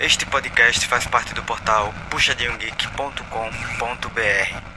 [0.00, 4.72] Este podcast faz parte do portal puxadinhogeek.com.br.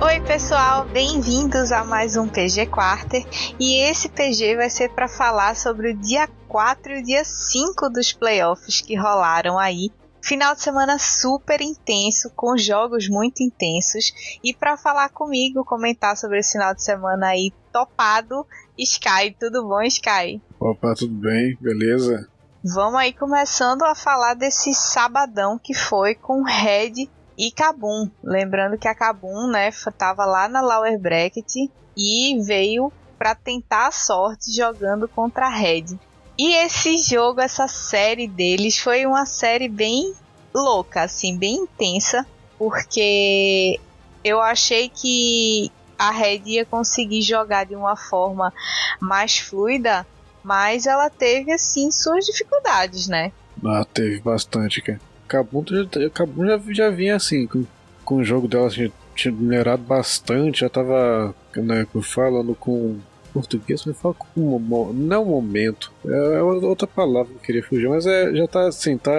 [0.00, 3.26] Oi, pessoal, bem-vindos a mais um PG Quarter.
[3.58, 7.88] E esse PG vai ser para falar sobre o dia 4 e o dia 5
[7.88, 9.90] dos playoffs que rolaram aí
[10.22, 14.38] Final de semana super intenso, com jogos muito intensos.
[14.42, 18.46] E para falar comigo, comentar sobre esse final de semana aí topado,
[18.78, 20.40] Sky, tudo bom, Sky?
[20.60, 22.28] Opa, tudo bem, beleza?
[22.64, 28.08] Vamos aí começando a falar desse sabadão que foi com Red e Kabum.
[28.22, 31.52] Lembrando que a Kabum, né, tava lá na Lower Bracket
[31.96, 35.98] e veio para tentar a sorte jogando contra a Red.
[36.44, 40.12] E esse jogo, essa série deles, foi uma série bem
[40.52, 42.26] louca, assim, bem intensa,
[42.58, 43.78] porque
[44.24, 48.52] eu achei que a Red ia conseguir jogar de uma forma
[48.98, 50.04] mais fluida,
[50.42, 53.30] mas ela teve, assim, suas dificuldades, né?
[53.64, 55.00] Ah, teve bastante, cara.
[55.28, 57.64] Kabum já, já, já vinha assim, com,
[58.04, 62.98] com o jogo dela, assim, tinha minerado bastante, já tava, né, falando com
[63.32, 67.88] português, mas fala com não é um momento, é outra palavra que eu queria fugir,
[67.88, 69.12] mas é, já tá assim, tá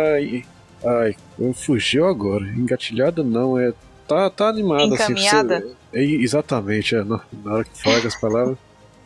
[0.85, 1.15] ai,
[1.53, 3.73] fugiu agora, engatilhada não, é
[4.07, 5.15] tá, tá animada assim.
[5.15, 8.57] Você, é, exatamente, é, na, na, hora que fala as palavras.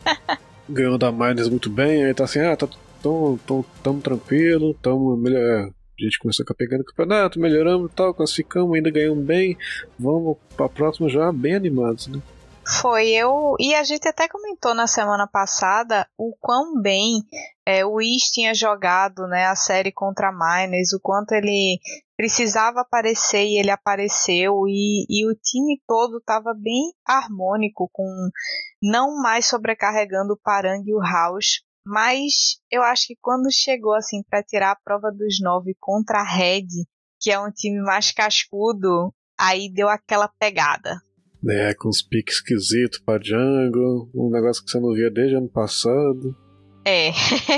[0.68, 2.68] ganhou da Miners muito bem, aí tá assim, ah, tá
[3.02, 5.40] tão, tão, tão tranquilo, tamo melhor.
[5.40, 9.56] É, a gente começou a pegando o campeonato, melhoramos e tal, classificamos, ainda ganhamos bem,
[9.98, 12.20] vamos pra próxima já bem animados, né?
[12.70, 17.22] Foi eu e a gente até comentou na semana passada o quão bem
[17.64, 21.80] é, o Is tinha jogado, né, a série contra Miners, o quanto ele
[22.14, 28.06] precisava aparecer e ele apareceu e, e o time todo estava bem harmônico com
[28.82, 34.22] não mais sobrecarregando o Parang e o House, mas eu acho que quando chegou assim
[34.28, 36.66] para tirar a prova dos nove contra a Red,
[37.18, 41.00] que é um time mais cascudo, aí deu aquela pegada
[41.46, 45.48] é, com os piques esquisitos pra jungle, um negócio que você não via desde ano
[45.48, 46.36] passado.
[46.84, 47.10] É,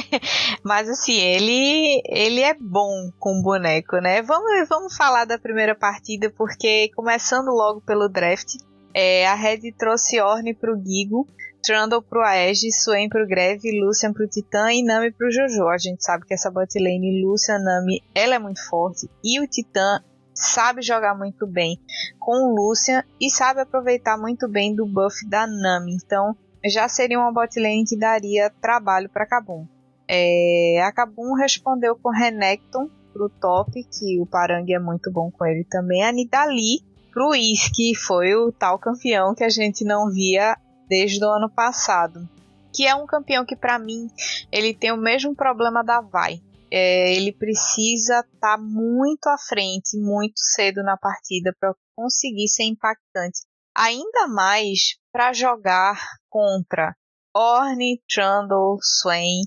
[0.65, 4.23] mas assim, ele ele é bom com boneco, né?
[4.23, 8.57] Vamos, vamos falar da primeira partida, porque começando logo pelo draft,
[8.93, 11.29] é, a Red trouxe Orne pro Gigo,
[11.63, 15.69] Trundle pro Aegis, Swain pro Greve, Lucian pro Titã e Nami pro Jojo.
[15.69, 19.09] A gente sabe que essa botlane Lucian, Nami, ela é muito forte.
[19.23, 20.03] E o Titã
[20.41, 21.79] sabe jogar muito bem
[22.19, 25.95] com o Lucian e sabe aproveitar muito bem do buff da Nami.
[25.95, 26.35] Então
[26.65, 29.67] já seria uma botlane que daria trabalho para Kabum.
[30.09, 35.45] É, a Kabum respondeu com Renekton pro top, que o Parang é muito bom com
[35.45, 36.03] ele também.
[36.05, 36.81] A Nidali
[37.13, 40.57] pro Is, que foi o tal campeão que a gente não via
[40.89, 42.29] desde o ano passado.
[42.73, 44.09] Que é um campeão que para mim
[44.51, 49.99] ele tem o mesmo problema da Vai é, ele precisa estar tá muito à frente,
[49.99, 53.41] muito cedo na partida para conseguir ser impactante.
[53.77, 55.99] Ainda mais para jogar
[56.29, 56.95] contra
[57.35, 59.43] Orne, Trundle, Swain.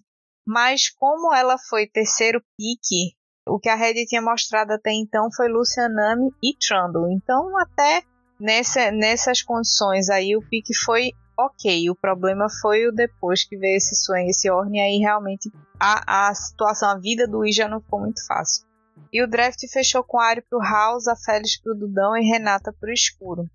[0.45, 3.15] Mas como ela foi terceiro pique,
[3.47, 7.11] o que a Red tinha mostrado até então foi Lucianami e Trundle.
[7.11, 8.03] Então até
[8.39, 11.89] nessa, nessas condições aí o pique foi ok.
[11.89, 16.33] O problema foi o depois que veio esse Swain, esse Orne, aí realmente a, a
[16.33, 18.65] situação, a vida do I já não ficou muito fácil.
[19.11, 22.91] E o draft fechou com Ari pro House, a Félix pro Dudão e Renata pro
[22.91, 23.49] Escuro.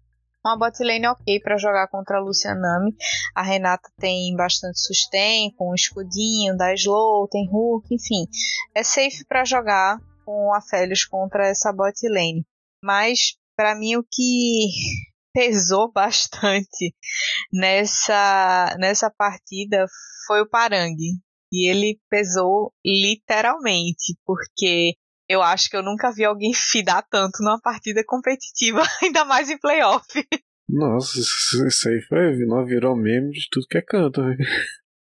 [0.44, 2.94] Uma botlane ok para jogar contra a Lucianami.
[3.34, 8.27] A Renata tem bastante sustain, com o escudinho da Slow, tem Hulk, enfim.
[8.75, 12.47] É safe para jogar com a Félix contra essa botlane.
[12.83, 14.69] Mas para mim o que
[15.38, 16.94] pesou bastante
[17.53, 19.87] nessa, nessa partida
[20.26, 20.97] foi o Parang.
[21.50, 24.94] E ele pesou literalmente, porque
[25.31, 29.59] eu acho que eu nunca vi alguém fidar tanto numa partida competitiva, ainda mais em
[29.59, 30.07] playoff.
[30.68, 34.36] Nossa, isso aí foi, não virou meme de tudo que é canto, né?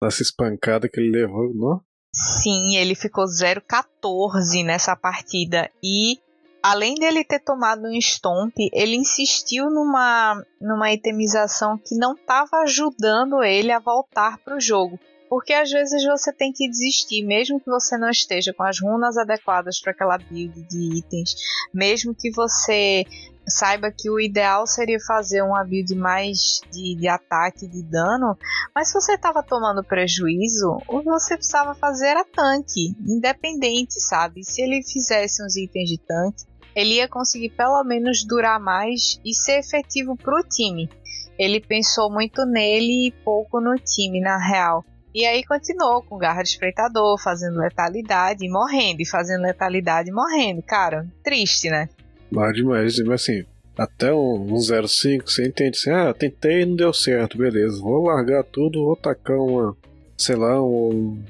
[0.04, 1.82] Essa espancada que ele levou, não?
[2.14, 5.72] Sim, ele ficou 0-14 nessa partida.
[5.82, 6.18] E
[6.66, 13.44] além dele ter tomado um stomp, ele insistiu numa, numa itemização que não estava ajudando
[13.44, 15.00] ele a voltar para o jogo.
[15.30, 19.16] Porque às vezes você tem que desistir, mesmo que você não esteja com as runas
[19.16, 21.36] adequadas para aquela build de itens,
[21.72, 23.06] mesmo que você
[23.48, 28.36] saiba que o ideal seria fazer uma build mais de, de ataque, de dano,
[28.74, 34.44] mas se você estava tomando prejuízo, o que você precisava fazer era tanque, independente, sabe?
[34.44, 36.44] Se ele fizesse uns itens de tanque,
[36.76, 40.90] ele ia conseguir pelo menos durar mais e ser efetivo para o time.
[41.38, 44.84] Ele pensou muito nele e pouco no time, na real.
[45.14, 50.14] E aí continuou com garra de espreitador, fazendo letalidade e morrendo, e fazendo letalidade e
[50.14, 50.62] morrendo.
[50.62, 51.88] Cara, triste, né?
[52.30, 53.46] Mas demais, mas assim,
[53.78, 57.80] até um, um 05 você entende assim, ah, tentei não deu certo, beleza.
[57.82, 59.76] Vou largar tudo, vou tacar uma,
[60.18, 61.24] sei lá, um,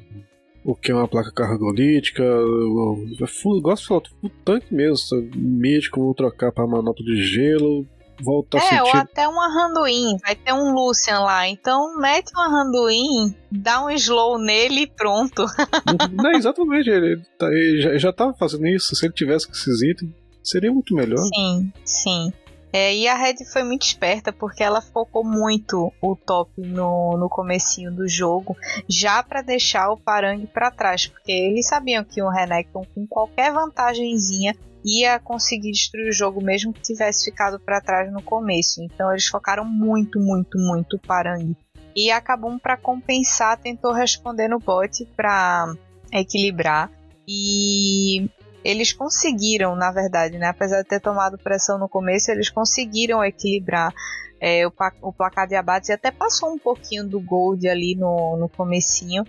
[0.65, 2.23] o que é uma placa cargolítica.
[2.23, 7.21] Eu, eu, eu, gosto de falar, o tanque mesmo, mítico, vou trocar para manopla de
[7.21, 7.85] gelo,
[8.19, 8.81] volta é, a sentir.
[8.81, 13.91] ou até uma Randuin, vai ter um Lucian lá, então mete uma Randuin, dá um
[13.91, 15.45] slow nele e pronto.
[16.11, 19.81] Não, exatamente, ele, tá, ele já, já tava fazendo isso, se ele tivesse com esses
[19.83, 20.11] itens,
[20.43, 21.17] seria muito melhor.
[21.17, 22.33] Sim, sim.
[22.77, 27.29] É, e a Red foi muito esperta porque ela focou muito o top no, no
[27.29, 28.53] comecinho do jogo,
[28.85, 33.53] já para deixar o Parang para trás, porque eles sabiam que o Renekton com qualquer
[33.53, 38.83] vantagenzinha ia conseguir destruir o jogo mesmo que tivesse ficado para trás no começo.
[38.83, 41.55] Então eles focaram muito, muito, muito o Parang.
[41.95, 45.73] E acabou para compensar, tentou responder no bot para
[46.11, 46.91] equilibrar.
[47.25, 48.29] E
[48.65, 50.47] eles conseguiram, na verdade, né?
[50.47, 53.93] Apesar de ter tomado pressão no começo, eles conseguiram equilibrar
[54.41, 54.73] é, o,
[55.03, 59.23] o, placar de abates e até passou um pouquinho do gold ali no, no comecinho.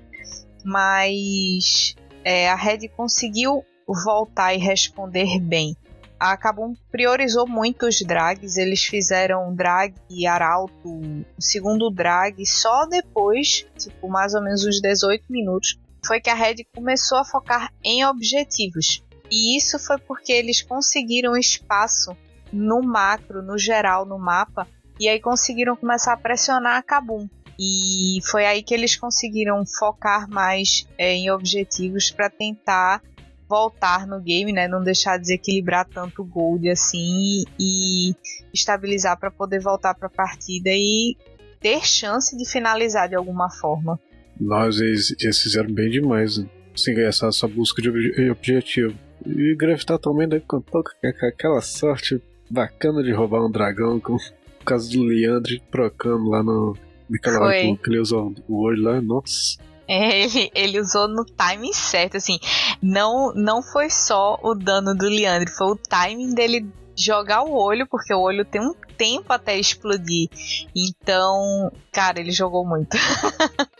[0.65, 1.95] Mas
[2.25, 5.77] é, a Red conseguiu voltar e responder bem.
[6.19, 11.03] A Kabum priorizou muito os drags, eles fizeram drag e arauto,
[11.39, 16.65] segundo drag, só depois, tipo, mais ou menos uns 18 minutos, foi que a Red
[16.75, 19.05] começou a focar em objetivos.
[19.31, 22.17] E isso foi porque eles conseguiram espaço
[22.53, 24.67] no macro, no geral, no mapa,
[24.99, 27.29] e aí conseguiram começar a pressionar a Kabum.
[27.59, 33.03] E foi aí que eles conseguiram focar mais é, em objetivos para tentar
[33.49, 34.69] voltar no game, né?
[34.69, 38.15] Não deixar desequilibrar tanto o gold assim e
[38.53, 41.17] estabilizar para poder voltar para a partida e
[41.61, 43.99] ter chance de finalizar de alguma forma.
[44.39, 46.49] Nós eles, eles fizeram bem demais, né?
[46.75, 47.89] Sim, essa, essa busca de
[48.31, 48.99] objetivo.
[49.27, 54.65] E Gravitar também deve contar com aquela sorte bacana de roubar um dragão com o
[54.65, 56.77] caso do Leandre trocando lá no.
[57.09, 59.59] Naquela hora que ele usou o olho lá, nossa.
[59.89, 62.39] É, ele, ele usou no timing certo, assim.
[62.83, 67.87] Não, não foi só o dano do Leandre, foi o timing dele jogar o olho,
[67.87, 70.29] porque o olho tem um tempo até explodir.
[70.75, 72.97] Então, cara, ele jogou muito.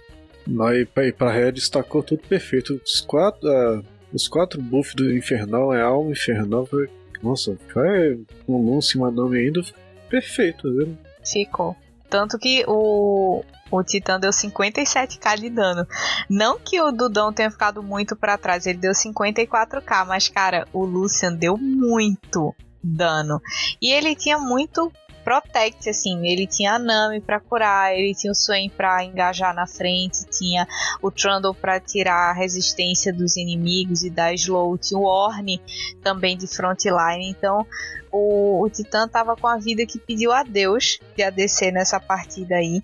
[0.47, 2.81] Não, e pra, e pra Red destacou tudo perfeito.
[2.85, 6.67] Os quatro, uh, os quatro buffs do Infernal é alma infernal.
[6.67, 6.89] Foi,
[7.23, 9.61] nossa, foi um Lúcio Manami ainda
[10.09, 10.97] perfeito, viu?
[11.25, 11.77] Ficou.
[12.09, 15.87] Tanto que o, o Titã deu 57k de dano.
[16.31, 20.85] Não que o Dudão tenha ficado muito para trás, ele deu 54k, mas cara, o
[20.85, 23.41] Lucian deu muito dano.
[23.83, 24.93] E ele tinha muito
[25.27, 29.67] Protect, assim, ele tinha a Nami para curar, ele tinha o Swain para engajar na
[29.67, 30.69] frente, tinha
[31.03, 35.61] o Trundle para tirar a resistência dos inimigos e dar slow, tinha o Orne
[36.01, 37.67] também de frontline, então
[38.13, 42.55] o, o Titã tava com a vida que pediu a Deus de ADC nessa partida
[42.55, 42.81] aí.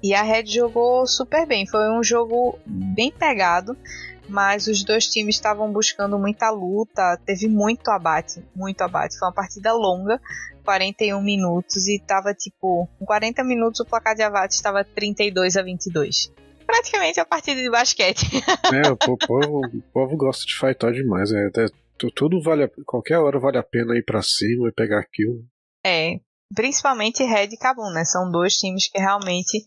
[0.00, 1.66] E a Red jogou super bem.
[1.66, 3.76] Foi um jogo bem pegado,
[4.28, 7.18] mas os dois times estavam buscando muita luta.
[7.26, 9.18] Teve muito abate, muito abate.
[9.18, 10.20] Foi uma partida longa,
[10.70, 15.62] 41 minutos, e tava tipo, com 40 minutos o placar de abate estava 32 a
[15.62, 16.32] 22.
[16.64, 18.24] Praticamente a partida de basquete.
[18.72, 21.32] É, o povo, o povo gosta de fightar demais.
[21.32, 21.66] É, é,
[22.14, 25.44] tudo vale a, qualquer hora vale a pena ir para cima e pegar kill.
[25.84, 26.20] É,
[26.54, 28.04] principalmente Red e Kabum, né?
[28.04, 29.66] São dois times que realmente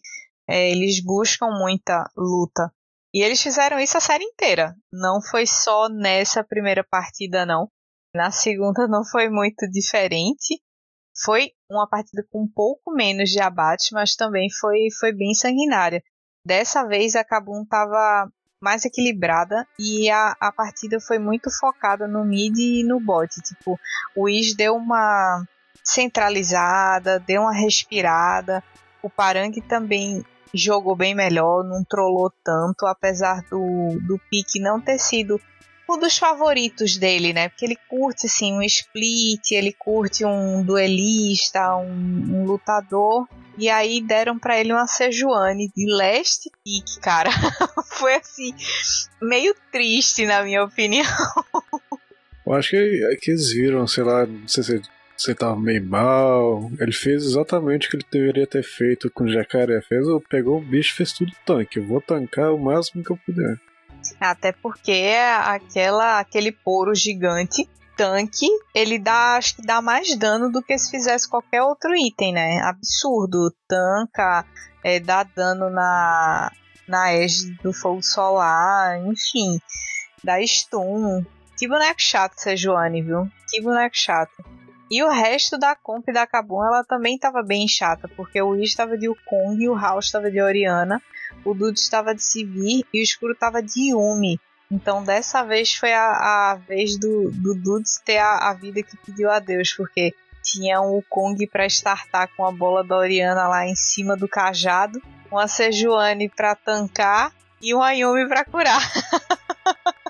[0.50, 2.72] é, eles buscam muita luta.
[3.14, 4.74] E eles fizeram isso a série inteira.
[4.92, 7.68] Não foi só nessa primeira partida, não.
[8.16, 10.62] Na segunda não foi muito diferente.
[11.16, 16.04] Foi uma partida com um pouco menos de abate, mas também foi, foi bem sanguinária.
[16.46, 18.30] Dessa vez a Kabum estava
[18.62, 23.30] mais equilibrada e a, a partida foi muito focada no mid e no bot.
[23.42, 23.80] Tipo,
[24.16, 25.46] o Is deu uma
[25.84, 28.64] centralizada, deu uma respirada.
[29.02, 34.98] O Parang também jogou bem melhor, não trollou tanto, apesar do, do pique não ter
[34.98, 35.42] sido
[35.90, 37.50] um dos favoritos dele, né?
[37.50, 44.02] Porque ele curte assim um split, ele curte um duelista, um, um lutador, E aí
[44.02, 47.30] deram para ele uma Sejuani de leste pique, cara.
[47.86, 48.54] Foi assim,
[49.22, 51.06] meio triste na minha opinião.
[52.46, 54.82] Eu acho que, é que eles viram, sei lá, não sei se
[55.16, 56.70] você tava meio mal.
[56.80, 59.82] Ele fez exatamente o que ele deveria ter feito com o jacaré.
[59.82, 61.80] Fez, pegou o bicho fez tudo tanque.
[61.80, 63.60] Eu vou tancar o máximo que eu puder.
[64.20, 70.62] Até porque aquela, aquele poro gigante tanque, ele dá, acho que dá mais dano do
[70.62, 72.60] que se fizesse qualquer outro item, né?
[72.62, 73.54] Absurdo.
[73.68, 74.46] Tanca,
[74.84, 76.52] é, dá dano na,
[76.88, 79.60] na edge do fogo solar, enfim.
[80.24, 81.26] Dá stun.
[81.58, 83.30] Que boneco chato, Sejuani, viu?
[83.50, 84.44] Que boneco chato.
[84.90, 88.70] E o resto da comp da Kabum, ela também estava bem chata, porque o Wiz
[88.70, 91.02] estava de Wukong, o House estava de Oriana,
[91.44, 94.40] o Dude estava de Sivir e o Escuro estava de Yumi.
[94.72, 96.08] Então dessa vez foi a,
[96.52, 100.14] a vez do, do Dudes ter a, a, vida que pediu a Deus, porque
[100.44, 105.00] tinha um Kong para startar com a bola da Oriana lá em cima do cajado,
[105.32, 108.82] uma Sejuani para tancar e um Ayumi para curar.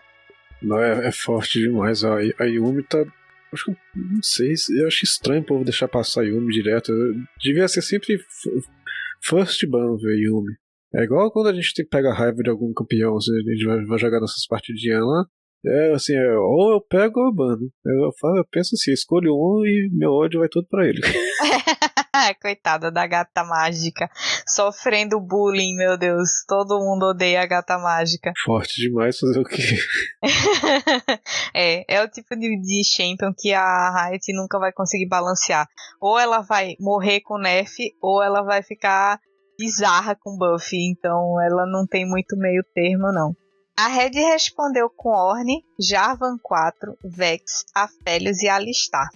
[0.64, 2.06] Não, é, é, forte demais.
[2.06, 3.04] A, a Yumi tá.
[3.52, 6.92] Acho que não sei, eu acho estranho o povo deixar passar a Yumi direto.
[7.40, 8.18] Devia ser sempre
[9.22, 10.56] first ban, a Yumi.
[10.96, 13.98] É igual quando a gente pega raiva de algum campeão, assim, a gente vai, vai
[13.98, 15.26] jogar nossas partidinhas lá.
[15.66, 17.72] É assim, é, ou eu pego ou eu bando.
[17.86, 21.02] Eu, falo, eu penso assim, escolho um e meu ódio vai tudo pra ele.
[22.42, 24.10] Coitada da gata mágica.
[24.48, 26.44] Sofrendo bullying, meu Deus.
[26.48, 28.32] Todo mundo odeia a gata mágica.
[28.46, 29.64] Forte demais fazer o quê?
[31.54, 35.68] é, é o tipo de, de champion que a Riot nunca vai conseguir balancear.
[36.00, 39.20] Ou ela vai morrer com nerf, ou ela vai ficar
[39.58, 43.36] bizarra com Buffy, então ela não tem muito meio termo, não.
[43.76, 49.10] A Red respondeu com Orne, Jarvan 4, Vex, Aphelios e Alistar.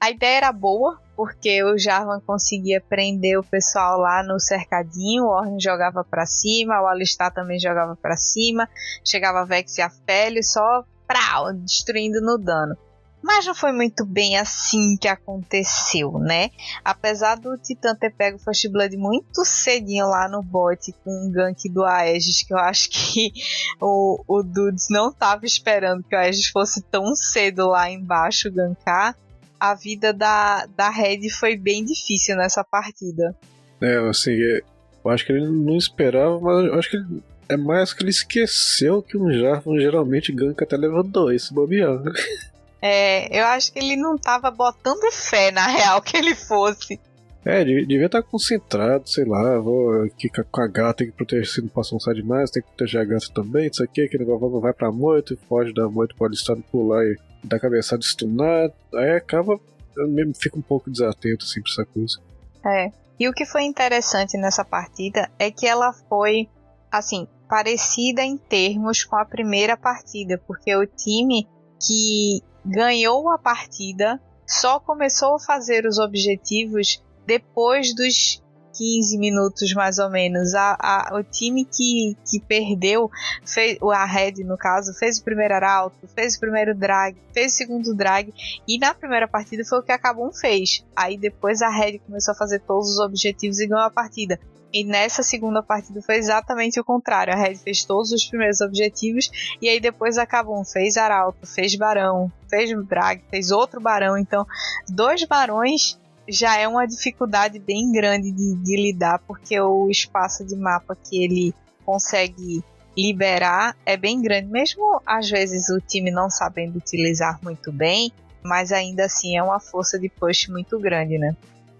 [0.00, 5.28] A ideia era boa, porque o Jarvan conseguia prender o pessoal lá no cercadinho, o
[5.28, 8.68] Orne jogava para cima, o Alistar também jogava para cima,
[9.04, 12.76] chegava Vex e Aphelios só prau, destruindo no dano.
[13.22, 16.50] Mas não foi muito bem assim que aconteceu, né?
[16.84, 21.30] Apesar do Titã ter pego o First Blood muito cedinho lá no bot com um
[21.30, 23.32] gank do Aegis, que eu acho que
[23.80, 29.16] o, o Dudes não estava esperando que o Aegis fosse tão cedo lá embaixo gankar.
[29.60, 33.36] A vida da, da Red foi bem difícil nessa partida.
[33.80, 34.62] É, assim, é,
[35.04, 39.02] eu acho que ele não esperava, mas eu acho que é mais que ele esqueceu
[39.02, 42.02] que um Jarvan geralmente ganka até level 2, se.
[42.82, 47.00] É, eu acho que ele não tava botando fé na real que ele fosse.
[47.44, 51.60] É, devia estar concentrado, sei lá, vou aqui com a gata, tem que proteger se
[51.60, 54.72] não posso lançar demais, tem que proteger a gata também, isso aqui, aquele negócio vai
[54.72, 59.58] pra moito, foge da moito, pode estar pular e dar cabeçada stunar, aí acaba,
[59.96, 62.20] eu mesmo fico um pouco desatento assim pra essa coisa.
[62.64, 66.48] É, e o que foi interessante nessa partida é que ela foi,
[66.92, 71.48] assim, parecida em termos com a primeira partida, porque o time
[71.80, 78.41] que ganhou a partida, só começou a fazer os objetivos depois dos
[78.72, 80.54] 15 minutos mais ou menos.
[80.54, 83.10] A, a, o time que, que perdeu,
[83.44, 87.56] fez, a Red no caso, fez o primeiro arauto, fez o primeiro drag, fez o
[87.56, 88.32] segundo drag,
[88.66, 90.84] e na primeira partida foi o que a Kabum fez.
[90.96, 94.38] Aí depois a Red começou a fazer todos os objetivos e ganhou a partida.
[94.72, 97.34] E nessa segunda partida foi exatamente o contrário.
[97.34, 100.64] A Red fez todos os primeiros objetivos e aí depois acabou.
[100.64, 104.16] Fez Arauto, fez Barão, fez Drag, fez outro Barão.
[104.16, 104.46] Então,
[104.88, 105.98] dois Barões
[106.28, 111.22] já é uma dificuldade bem grande de, de lidar, porque o espaço de mapa que
[111.22, 112.62] ele consegue
[112.96, 118.12] liberar é bem grande, mesmo às vezes o time não sabendo utilizar muito bem,
[118.42, 121.34] mas ainda assim é uma força de push muito grande, né?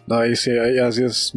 [0.06, 1.32] Daí, aí, às vezes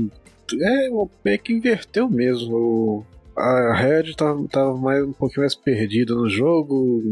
[0.53, 0.89] é,
[1.23, 3.05] meio que inverteu mesmo.
[3.35, 7.03] A Red tava, tava mais, um pouquinho mais perdida no jogo.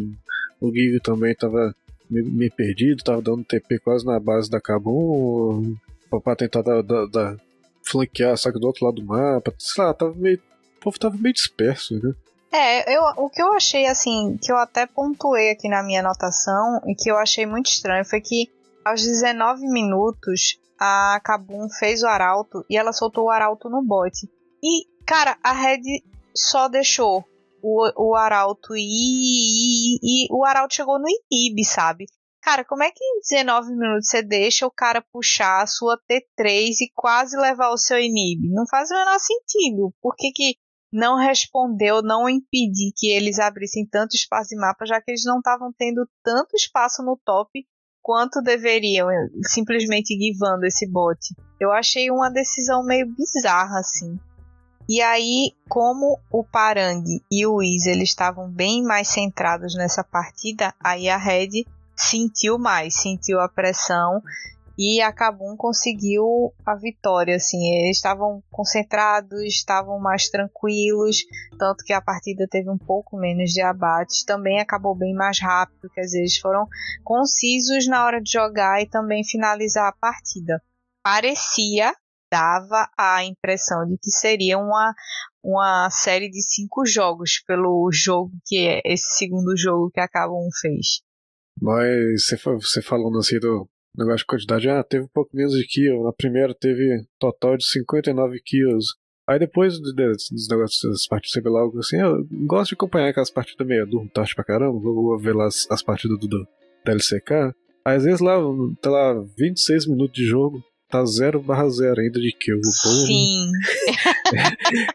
[0.61, 1.75] O Gig também tava
[2.13, 5.75] meio, perdido, tava dando TP quase na base da Kabum.
[6.23, 7.37] Pra tentar dar, dar, dar,
[7.83, 9.53] flanquear, sabe, do outro lado do mapa.
[9.57, 10.39] Sei lá, tava meio.
[10.77, 12.13] O povo tava meio disperso, né?
[12.51, 16.79] É, eu, o que eu achei assim, que eu até pontuei aqui na minha anotação
[16.85, 18.47] e que eu achei muito estranho foi que
[18.85, 24.29] aos 19 minutos a Kabum fez o arauto e ela soltou o arauto no bot.
[24.61, 26.03] E, cara, a Red
[26.35, 27.25] só deixou
[27.63, 32.05] o, o arauto e, e, e o arauto chegou no inib, sabe?
[32.41, 36.71] Cara, como é que em 19 minutos você deixa o cara puxar a sua T3
[36.81, 38.49] e quase levar o seu inib?
[38.49, 39.93] Não faz o menor sentido.
[40.01, 40.57] Por que, que
[40.91, 45.37] não respondeu, não impedir que eles abrissem tanto espaço de mapa, já que eles não
[45.37, 47.65] estavam tendo tanto espaço no top
[48.01, 49.07] quanto deveriam,
[49.45, 51.17] simplesmente guivando esse bot.
[51.59, 54.19] Eu achei uma decisão meio bizarra, assim.
[54.87, 60.73] E aí, como o Parang e o Wiz eles estavam bem mais centrados nessa partida,
[60.83, 64.21] aí a Red sentiu mais, sentiu a pressão
[64.77, 71.23] e a Kabum conseguiu a vitória, assim, eles estavam concentrados, estavam mais tranquilos,
[71.59, 75.89] tanto que a partida teve um pouco menos de abates, também acabou bem mais rápido,
[75.93, 76.67] quer dizer, eles foram
[77.03, 80.61] concisos na hora de jogar e também finalizar a partida.
[81.03, 81.93] Parecia,
[82.33, 84.91] dava a impressão de que seria uma,
[85.43, 90.49] uma série de cinco jogos pelo jogo que é esse segundo jogo que a Kabum
[90.59, 91.03] fez.
[91.61, 95.67] Mas você, você falando assim do, negócio de quantidade, ah, teve um pouco menos de
[95.67, 96.03] kill.
[96.03, 98.87] Na primeira teve total de 59 kills.
[99.29, 103.85] Aí depois dos negócios das partidas CBLOL, assim, eu gosto de acompanhar aquelas partidas meio
[103.85, 106.47] durmo tarde pra caramba, vou ver lá as, as partidas do, do,
[106.83, 107.55] da LCK.
[107.85, 108.37] Às vezes lá,
[108.81, 110.61] tá lá 26 minutos de jogo,
[110.93, 112.61] tá 0 barra 0 ainda de kill.
[112.63, 113.49] Sim.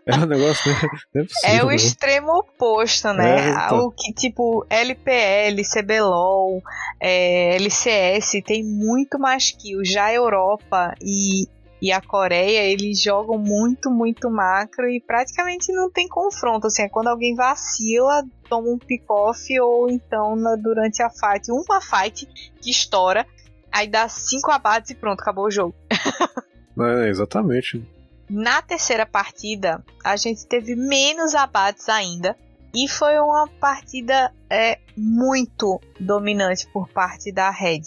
[0.06, 0.78] é, é um negócio, né?
[1.16, 1.74] É, possível, é o né?
[1.74, 3.50] extremo oposto, né?
[3.50, 6.62] É, o que, tipo, LPL, CBLOL,
[7.00, 9.84] é, LCS tem muito mais kill.
[9.84, 11.48] Já a Europa e,
[11.82, 16.68] e a Coreia, eles jogam muito, muito macro e praticamente não tem confronto.
[16.68, 21.80] Assim, é quando alguém vacila, toma um pick-off ou então na, durante a fight, uma
[21.80, 22.24] fight
[22.60, 23.26] que estoura
[23.72, 25.74] Aí dá cinco abates e pronto, acabou o jogo.
[26.80, 27.84] é, exatamente.
[28.28, 32.36] Na terceira partida, a gente teve menos abates ainda.
[32.74, 37.82] E foi uma partida é, muito dominante por parte da Red.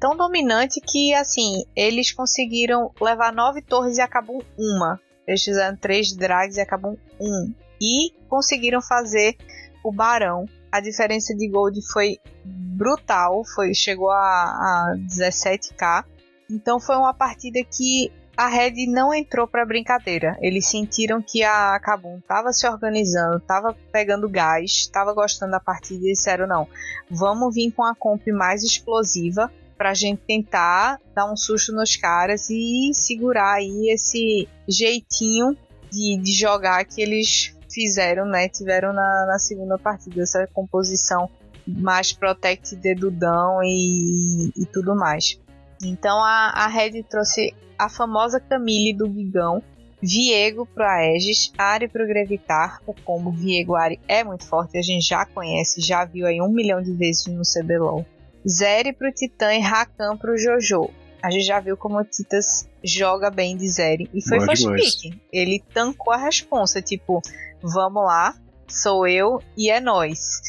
[0.00, 5.00] Tão dominante que, assim, eles conseguiram levar nove torres e acabou uma.
[5.26, 7.54] Eles fizeram três drags e acabou um.
[7.80, 9.36] E conseguiram fazer
[9.84, 16.04] o Barão a diferença de gold foi brutal, foi chegou a, a 17k.
[16.50, 20.36] Então foi uma partida que a Red não entrou para brincadeira.
[20.40, 26.08] Eles sentiram que a Kabum estava se organizando, estava pegando gás, estava gostando da partida
[26.08, 26.66] e disseram: não,
[27.08, 31.94] vamos vir com a comp mais explosiva para a gente tentar dar um susto nos
[31.94, 35.56] caras e segurar aí esse jeitinho
[35.88, 38.48] de, de jogar que eles fizeram, né?
[38.48, 41.28] Tiveram na, na segunda partida essa composição
[41.66, 45.40] mais protect dedudão e, e tudo mais.
[45.82, 49.62] Então a, a Red trouxe a famosa Camille do Gigão,
[50.00, 52.80] Viego pro Aegis, Ari pro Grevitar.
[52.86, 56.52] O combo Viego Ari é muito forte, a gente já conhece, já viu aí um
[56.52, 58.06] milhão de vezes no CBLOL.
[58.46, 60.90] Zeri pro Titã e Rakan pro Jojo.
[61.22, 64.10] A gente já viu como o Titas joga bem de Zeri.
[64.12, 65.18] E foi first pick.
[65.32, 67.22] Ele tancou a responsa, tipo,
[67.66, 68.34] Vamos lá,
[68.68, 70.42] sou eu e é nós.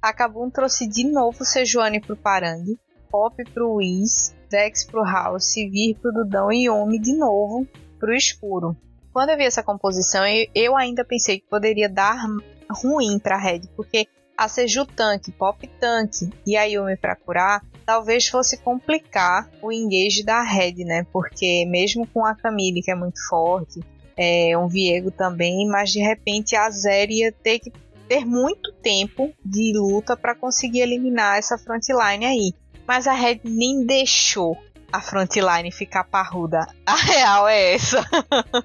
[0.00, 2.64] A Kabum trouxe de novo Sejuani pro Parang,
[3.10, 7.66] Pop pro Wiz, Dex pro House, Vir pro Dudão e Yomi de novo
[7.98, 8.76] pro escuro.
[9.12, 10.22] Quando eu vi essa composição,
[10.54, 12.24] eu ainda pensei que poderia dar
[12.70, 14.06] ruim pra Red, porque
[14.38, 20.22] a Seju tanque, Pop tanque e a Yumi pra curar, talvez fosse complicar o engage
[20.24, 21.04] da Red, né?
[21.12, 23.80] Porque mesmo com a Camille, que é muito forte,
[24.22, 27.72] é, um Viego também, mas de repente a Zeri ia ter que
[28.06, 32.52] ter muito tempo de luta para conseguir eliminar essa frontline aí.
[32.86, 34.58] Mas a Red nem deixou
[34.92, 36.66] a frontline ficar parruda.
[36.86, 38.04] A real é essa.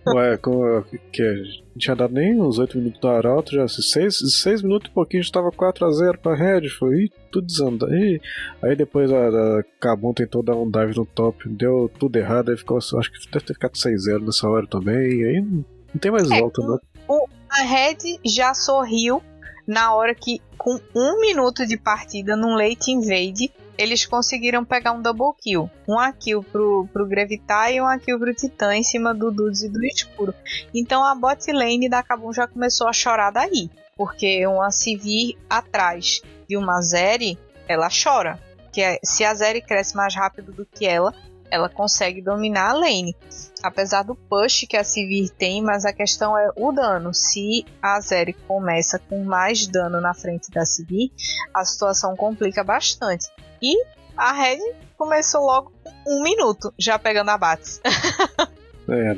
[0.07, 4.61] Ué, como, que não tinha dado nem uns 8 minutos do Arauto, já 6, 6
[4.61, 7.93] minutos e pouquinho já estava 4x0 pra Red, foi tudo desandando.
[7.93, 8.21] Aí,
[8.63, 12.57] aí depois a, a Kabum tentou dar um dive no top, deu tudo errado, aí
[12.57, 16.29] ficou, acho que deve ter ficado 6-0 nessa hora também, aí não, não tem mais
[16.31, 16.77] é, volta, né?
[17.07, 19.21] O, a Red já sorriu
[19.67, 25.01] na hora que, com um minuto de partida num late invade, eles conseguiram pegar um
[25.01, 25.69] double kill.
[25.88, 29.69] Um kill pro, pro Gravitar e um kill pro Titã em cima do Dudes e
[29.69, 30.33] do Escuro.
[30.73, 33.69] Então a bot lane da Kabum já começou a chorar daí.
[33.97, 38.39] Porque uma Sivir atrás de uma Zeri, ela chora.
[38.71, 41.13] Que se a Zeri cresce mais rápido do que ela,
[41.49, 43.15] ela consegue dominar a lane.
[43.63, 47.13] Apesar do push que a Sivir tem, mas a questão é o dano.
[47.13, 51.11] Se a Zeri começa com mais dano na frente da Sivir,
[51.53, 53.27] a situação complica bastante.
[53.65, 53.84] E
[54.15, 54.60] a Red
[54.95, 55.73] começou logo
[56.08, 57.82] um minuto, já pegando abates.
[58.88, 59.17] é,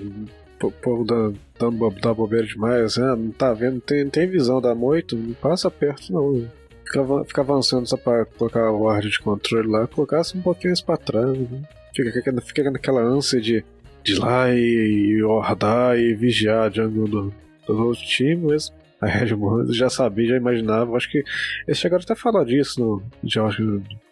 [0.65, 3.07] o povo dando, dando bobeira demais, né?
[3.13, 6.49] não tá vendo, tem, tem visão da moito, não passa perto não.
[6.85, 10.81] Fica, fica avançando só pra colocar o ward de controle lá, colocasse um pouquinho mais
[10.81, 11.63] pra trás, né?
[11.93, 13.65] fica, fica naquela ânsia de,
[14.01, 17.33] de ir lá e, e ordar e vigiar a jungle do,
[17.67, 19.35] do outro time, mas a Red
[19.71, 20.95] já sabia, já imaginava.
[20.95, 21.21] Acho que
[21.67, 24.06] eles chegaram até a falar disso no, já, comecei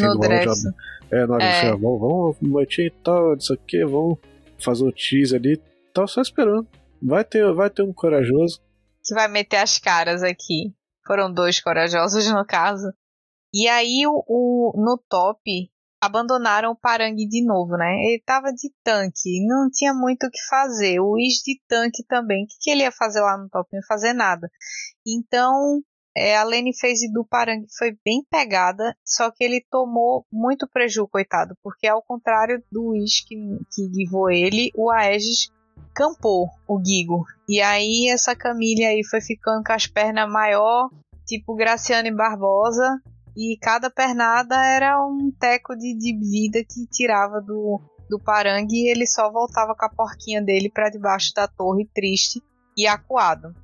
[0.00, 0.20] No no áudio.
[0.28, 0.62] draft.
[1.10, 1.66] É, na hora É.
[1.66, 1.70] é.
[1.70, 4.18] vamos, vamos meter e tal, isso aqui, vamos
[4.62, 5.56] fazer o teaser ali.
[5.94, 6.66] Tava só esperando.
[7.02, 8.60] Vai ter, vai ter um corajoso.
[9.04, 10.74] que vai meter as caras aqui.
[11.06, 12.92] Foram dois corajosos no caso.
[13.54, 15.70] E aí o, o- no top
[16.02, 17.86] abandonaram o Parangue de novo, né?
[18.04, 20.98] Ele tava de tanque, não tinha muito o que fazer.
[21.00, 22.44] O Is de tanque também.
[22.44, 23.68] O que, que ele ia fazer lá no top?
[23.72, 24.50] Não ia fazer nada.
[25.06, 25.80] Então
[26.16, 31.06] é, a lane phase do Parangue foi bem pegada, só que ele tomou muito prejuízo,
[31.06, 33.36] coitado, porque ao contrário do Is que,
[33.88, 35.50] guivou ele, o Aegis
[35.94, 37.24] campou o Gigo.
[37.46, 40.88] E aí essa Camille aí foi ficando com as pernas maior,
[41.26, 42.98] tipo Graciane Barbosa,
[43.36, 48.90] e cada pernada era um teco de, de vida que tirava do, do Parangue e
[48.90, 52.42] ele só voltava com a porquinha dele pra debaixo da torre, triste
[52.74, 53.54] e acuado.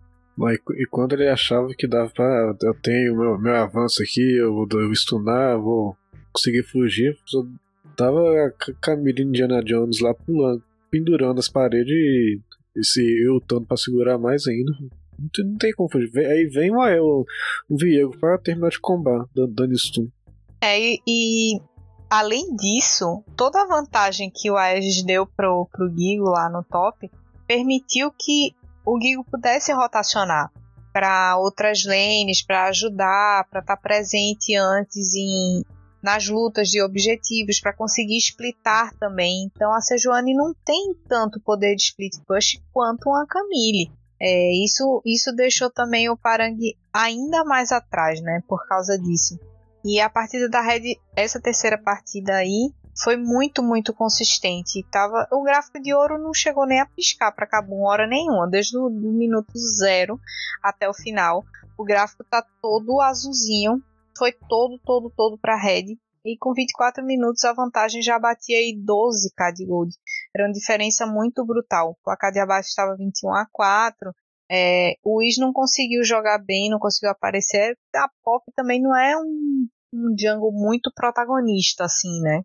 [0.76, 2.54] E quando ele achava que dava pra.
[2.62, 5.96] Eu tenho meu, meu avanço aqui, eu vou eu stunar, eu vou
[6.32, 7.16] conseguir fugir.
[7.26, 7.44] Só
[7.96, 12.40] tava a Ca- Camille Indiana Jones lá pulando, pendurando as paredes e,
[12.76, 14.72] e se eu lutando pra segurar mais ainda.
[15.18, 16.10] Não tem, não tem como fugir.
[16.18, 17.26] Aí vem o, o,
[17.68, 20.08] o Viego pra terminar de combar, dando, stun.
[20.60, 21.60] É, e, e,
[22.10, 27.10] além disso, toda a vantagem que o Aegis deu pro, pro Gigo lá no top
[27.46, 30.50] permitiu que o Gigo pudesse rotacionar
[30.92, 35.64] para outras lanes, para ajudar, para estar presente antes em
[36.02, 39.44] nas lutas de objetivos, para conseguir splitar também.
[39.44, 43.90] Então a Sejuani não tem tanto poder de split push quanto uma Camille.
[44.20, 48.42] É, isso, isso deixou também o Parangue ainda mais atrás, né?
[48.48, 49.38] Por causa disso.
[49.84, 54.84] E a partida da Red, essa terceira partida aí, foi muito, muito consistente.
[54.90, 58.76] Tava, o gráfico de ouro não chegou nem a piscar para Cabum hora nenhuma, desde
[58.76, 60.20] o minuto zero
[60.62, 61.44] até o final.
[61.76, 63.82] O gráfico tá todo azulzinho,
[64.16, 65.96] foi todo, todo, todo para Red.
[66.24, 69.92] E com 24 minutos a vantagem já batia aí 12k de gold.
[70.34, 71.90] Era uma diferença muito brutal.
[71.90, 74.14] O placar de abaixo estava 21 a 4.
[74.48, 77.76] É, o Is não conseguiu jogar bem, não conseguiu aparecer.
[77.96, 82.42] A Pop também não é um, um jungle muito protagonista, assim, né?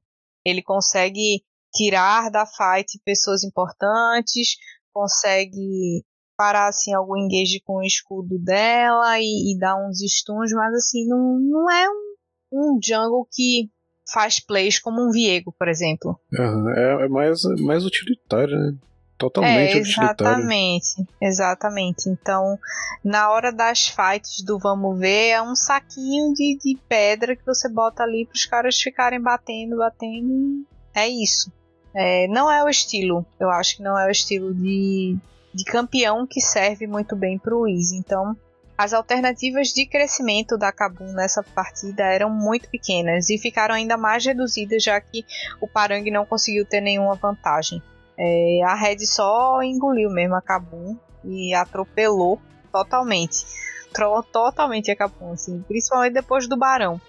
[0.48, 4.56] Ele consegue tirar da fight pessoas importantes,
[4.94, 6.04] consegue
[6.38, 11.08] parar assim algum engage com o escudo dela e, e dar uns stuns, mas assim,
[11.08, 12.16] não, não é um,
[12.54, 13.70] um jungle que
[14.14, 16.20] faz plays como um Viego, por exemplo.
[16.40, 18.78] Aham, É, é mais, mais utilitário, né?
[19.18, 22.08] Totalmente é, exatamente, exatamente.
[22.08, 22.58] Então,
[23.04, 27.68] na hora das fights do vamos ver, é um saquinho de, de pedra que você
[27.68, 30.66] bota ali para os caras ficarem batendo, batendo.
[30.94, 31.52] É isso.
[31.96, 35.18] É, não é o estilo, eu acho que não é o estilo de,
[35.52, 37.98] de campeão que serve muito bem para o Easy.
[37.98, 38.38] Então,
[38.78, 44.24] as alternativas de crescimento da Kabum nessa partida eram muito pequenas e ficaram ainda mais
[44.24, 45.26] reduzidas, já que
[45.60, 47.82] o Parang não conseguiu ter nenhuma vantagem.
[48.18, 53.46] É, a Red só engoliu mesmo a Kabum e atropelou totalmente.
[53.94, 57.00] Tro totalmente a Kabum, assim, principalmente depois do Barão.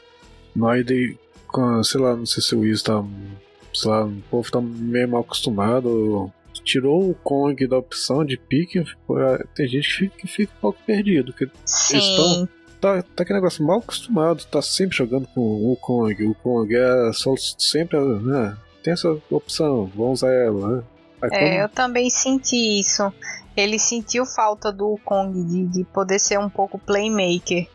[1.46, 3.02] Com- sei lá, não sei se o Wiz tá.
[3.72, 6.32] Sei lá, o povo tá meio mal acostumado.
[6.64, 9.14] Tirou o Kong da opção de pique, pô,
[9.54, 11.32] tem gente que fica, que fica um pouco perdido.
[11.32, 12.46] Que Sim,
[12.80, 16.26] tá, tá aquele negócio mal acostumado, tá sempre jogando com o Kong.
[16.26, 17.98] O Kong é só sempre.
[17.98, 20.76] Né, tem essa opção, vamos usar ela.
[20.76, 20.82] Né?
[21.32, 23.12] É, eu também senti isso.
[23.56, 27.68] Ele sentiu falta do Kong de, de poder ser um pouco playmaker.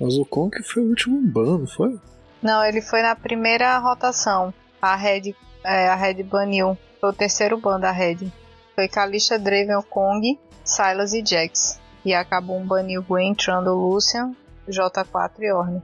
[0.00, 1.98] Mas o Kong foi o último ban, não foi?
[2.42, 4.52] Não, ele foi na primeira rotação.
[4.80, 5.34] A Red,
[5.64, 6.76] é, a Red baniu.
[7.00, 8.30] Foi o terceiro ban da Red.
[8.74, 11.80] Foi Kalista, Draven, Kong, Silas e Jax.
[12.04, 14.34] E acabou um baniu Gwen, Trundle, Lucian,
[14.68, 15.80] J4 e Ornn.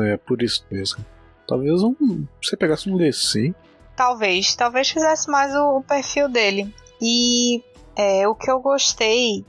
[0.00, 1.04] É, por isso mesmo.
[1.46, 3.54] Talvez um, você pegasse um Lecim.
[3.96, 6.74] Talvez, talvez fizesse mais o, o perfil dele.
[7.00, 7.62] E
[7.96, 9.44] é, o que eu gostei,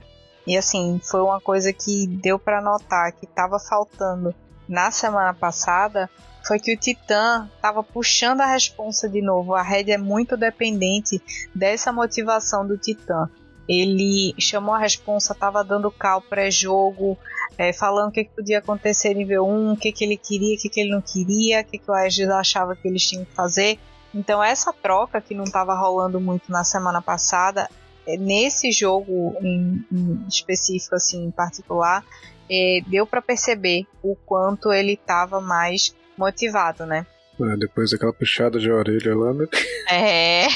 [0.45, 4.34] e assim, foi uma coisa que deu pra notar que tava faltando
[4.67, 6.10] na semana passada,
[6.45, 9.55] foi que o Titã tava puxando a responsa de novo.
[9.55, 11.21] A Red é muito dependente
[11.53, 13.27] dessa motivação do Titã.
[13.67, 17.17] Ele chamou a responsa, tava dando cal pré-jogo,
[17.58, 20.55] é, falando o que, que podia acontecer em nível 1, o que, que ele queria,
[20.55, 23.25] o que, que ele não queria, o que, que o Aegis achava que eles tinham
[23.25, 23.79] que fazer.
[24.15, 27.69] Então essa troca que não estava rolando muito na semana passada,
[28.08, 32.04] é, nesse jogo em, em específico assim, em particular,
[32.49, 37.06] é, deu para perceber o quanto ele estava mais motivado, né?
[37.38, 39.45] É, depois daquela puxada de orelha lá, né?
[39.91, 40.47] É.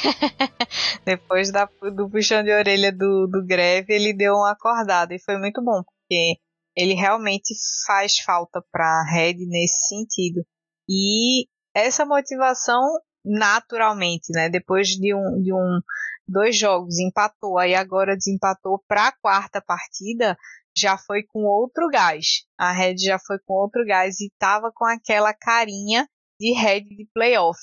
[1.06, 5.38] Depois da, do puxão de orelha do, do greve, ele deu uma acordada e foi
[5.38, 6.38] muito bom, porque
[6.76, 7.54] ele realmente
[7.86, 10.41] faz falta pra Red nesse sentido.
[10.88, 11.45] E
[11.76, 12.82] essa motivação
[13.23, 14.49] naturalmente, né?
[14.49, 15.79] Depois de um, de um
[16.27, 20.38] dois jogos empatou, aí agora desempatou para a quarta partida,
[20.77, 22.45] já foi com outro gás.
[22.58, 26.08] A Red já foi com outro gás e tava com aquela carinha
[26.39, 27.60] de Red de playoff.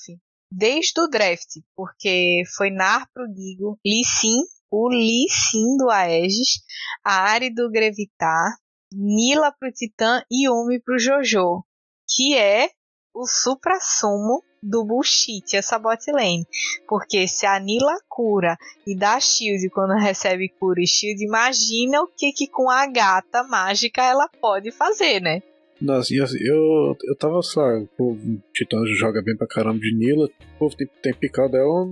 [0.52, 4.90] Desde o draft, porque foi Nar pro Gigo, Lee Sin, o
[5.28, 6.60] Sin do Aegis,
[7.04, 8.56] a Ari do Grevitar,
[8.92, 11.64] Nila pro Titã e Umi pro Jojo,
[12.08, 12.70] que é
[13.14, 16.46] o supra-sumo do bullshit essa bot lane.
[16.88, 22.06] Porque se a Nila cura e dá shield quando recebe cura e shield, imagina o
[22.06, 25.42] que que com a gata mágica ela pode fazer, né?
[25.80, 28.16] Nossa, assim, eu, eu tava, sei o
[28.54, 31.86] Titã joga bem pra caramba de Nila, o povo tem, tem picado dela,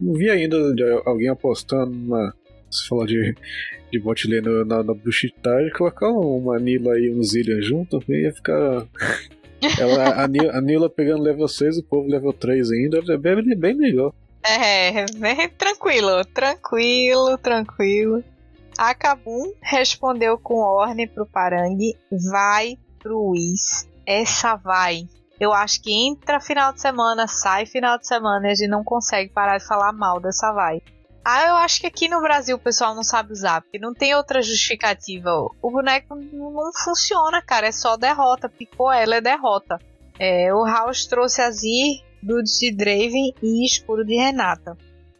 [0.00, 0.56] não vi ainda
[1.04, 2.34] alguém apostando numa.
[2.68, 3.34] Se falar de,
[3.92, 8.86] de bot lane na, na bullshitagem, colocar uma Nila e um Zillian junto, ia ficar
[9.78, 13.56] ela, a, Nila, a Nila pegando level 6 o povo level 3 ainda, é bem,
[13.56, 14.12] bem melhor.
[14.42, 18.22] É, bem tranquilo, tranquilo, tranquilo.
[18.78, 21.78] A Kabum respondeu com ordem pro Parang,
[22.30, 23.88] vai pro Whis.
[24.06, 25.08] Essa vai.
[25.40, 28.84] Eu acho que entra final de semana, sai final de semana e a gente não
[28.84, 30.80] consegue parar de falar mal dessa vai.
[31.28, 34.14] Ah, eu acho que aqui no Brasil o pessoal não sabe usar, porque não tem
[34.14, 35.28] outra justificativa.
[35.60, 38.48] O boneco não funciona, cara, é só derrota.
[38.48, 39.76] Picou ela, é derrota.
[40.20, 44.78] É, o House trouxe Azir, Dudes de Draven e Escuro de Renata.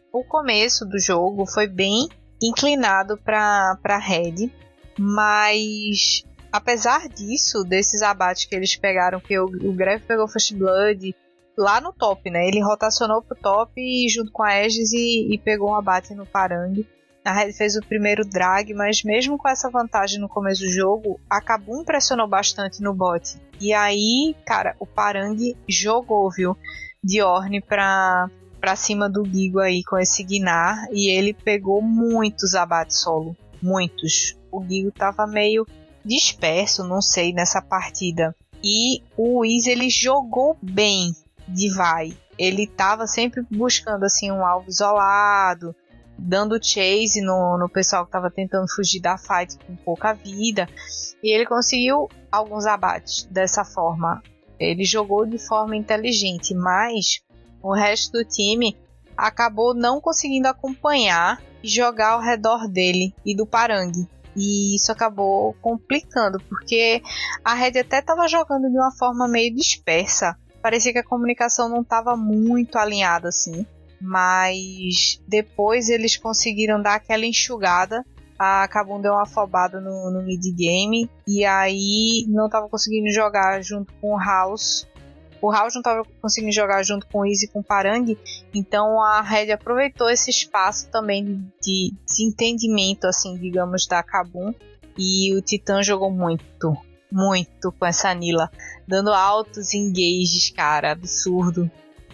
[0.09, 2.07] O começo do jogo foi bem
[2.41, 4.49] inclinado para Red,
[4.97, 11.13] mas apesar disso, desses abates que eles pegaram, que o, o Greve pegou First Blood,
[11.57, 12.47] lá no top, né?
[12.47, 16.85] Ele rotacionou pro top junto com a Aegis e, e pegou um abate no Parang.
[17.25, 21.19] A Red fez o primeiro drag, mas mesmo com essa vantagem no começo do jogo,
[21.29, 23.37] a Kabum pressionou bastante no bot.
[23.59, 25.35] E aí, cara, o Parang
[25.67, 26.55] jogou, viu?
[27.03, 28.29] De Orne pra,
[28.61, 30.87] pra cima do Gigo aí com esse Gnar.
[30.93, 33.35] E ele pegou muitos abates solo.
[33.61, 34.37] Muitos.
[34.49, 35.67] O Gigo tava meio
[36.05, 38.33] disperso, não sei, nessa partida.
[38.63, 41.13] E o Wiz ele jogou bem
[41.47, 42.17] de vai.
[42.37, 45.75] Ele estava sempre buscando assim um alvo isolado,
[46.17, 50.67] dando chase no, no pessoal que estava tentando fugir da fight com pouca vida.
[51.23, 54.21] E ele conseguiu alguns abates dessa forma.
[54.59, 57.21] Ele jogou de forma inteligente, mas
[57.61, 58.75] o resto do time
[59.15, 63.91] acabou não conseguindo acompanhar e jogar ao redor dele e do Parang.
[64.35, 67.01] E isso acabou complicando, porque
[67.43, 71.81] a Red até estava jogando de uma forma meio dispersa parecia que a comunicação não
[71.81, 73.65] estava muito alinhada assim.
[74.01, 78.05] Mas depois eles conseguiram dar aquela enxugada.
[78.37, 81.09] A Kabum deu uma afobada no, no mid-game.
[81.25, 84.85] E aí não estava conseguindo jogar junto com o House.
[85.41, 88.17] O House não estava conseguindo jogar junto com o Easy e com o Parang.
[88.53, 94.53] Então a Red aproveitou esse espaço também de desentendimento, assim, digamos, da Kabum.
[94.97, 96.75] E o Titã jogou muito,
[97.11, 98.49] muito com essa Nila
[98.87, 101.69] dando altos engages, cara, absurdo.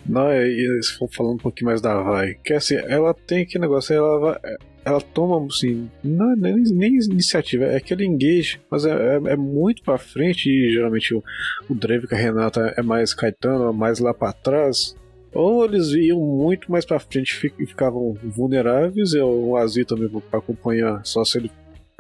[0.06, 3.58] Não, e se for falando um pouquinho mais da Vai, que assim, ela tem que
[3.58, 4.40] negócio, ela
[4.86, 9.36] ela toma, assim, não é nem, nem iniciativa, é aquele engage, mas é, é, é
[9.38, 11.24] muito pra frente e geralmente o,
[11.70, 14.96] o Drake com a Renata é mais Caetano, é mais lá pra trás.
[15.32, 20.40] Ou eles iam muito mais pra frente e ficavam vulneráveis, e o Azir também pra
[20.40, 21.52] acompanhar, só se ele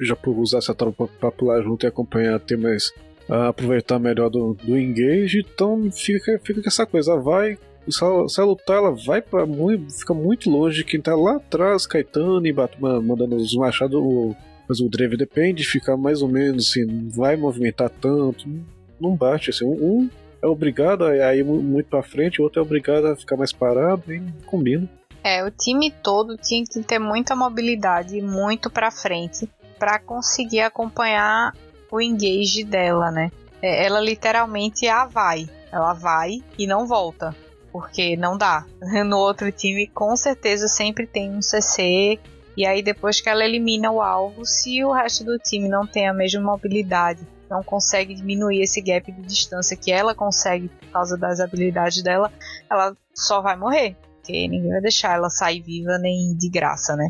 [0.05, 2.91] já usar essa tropa pra pular junto e acompanhar, ter mais
[3.29, 7.57] aproveitar melhor do, do engage, então fica, fica com essa coisa, vai.
[7.89, 9.91] Se ela, se ela lutar, ela vai para muito.
[9.91, 14.01] fica muito longe quem tá lá atrás, Caetano e Batman mandando os machados.
[14.67, 18.47] Mas o Dreve depende, fica mais ou menos assim, não vai movimentar tanto,
[18.99, 19.65] não bate assim.
[19.65, 20.09] Um,
[20.41, 24.13] é obrigado a ir muito para frente, o outro é obrigado a ficar mais parado
[24.13, 24.89] e combina.
[25.21, 31.55] É, o time todo tinha que ter muita mobilidade, muito para frente, para conseguir acompanhar
[31.91, 33.31] o engage dela, né?
[33.61, 35.47] É, ela literalmente a vai.
[35.71, 37.35] Ela vai e não volta.
[37.71, 38.65] Porque não dá.
[39.05, 42.19] No outro time, com certeza, sempre tem um CC.
[42.55, 46.07] E aí, depois que ela elimina o alvo, se o resto do time não tem
[46.07, 51.17] a mesma mobilidade, não consegue diminuir esse gap de distância que ela consegue por causa
[51.17, 52.31] das habilidades dela,
[52.69, 53.95] ela só vai morrer.
[54.15, 57.09] Porque ninguém vai deixar ela sair viva nem de graça, né?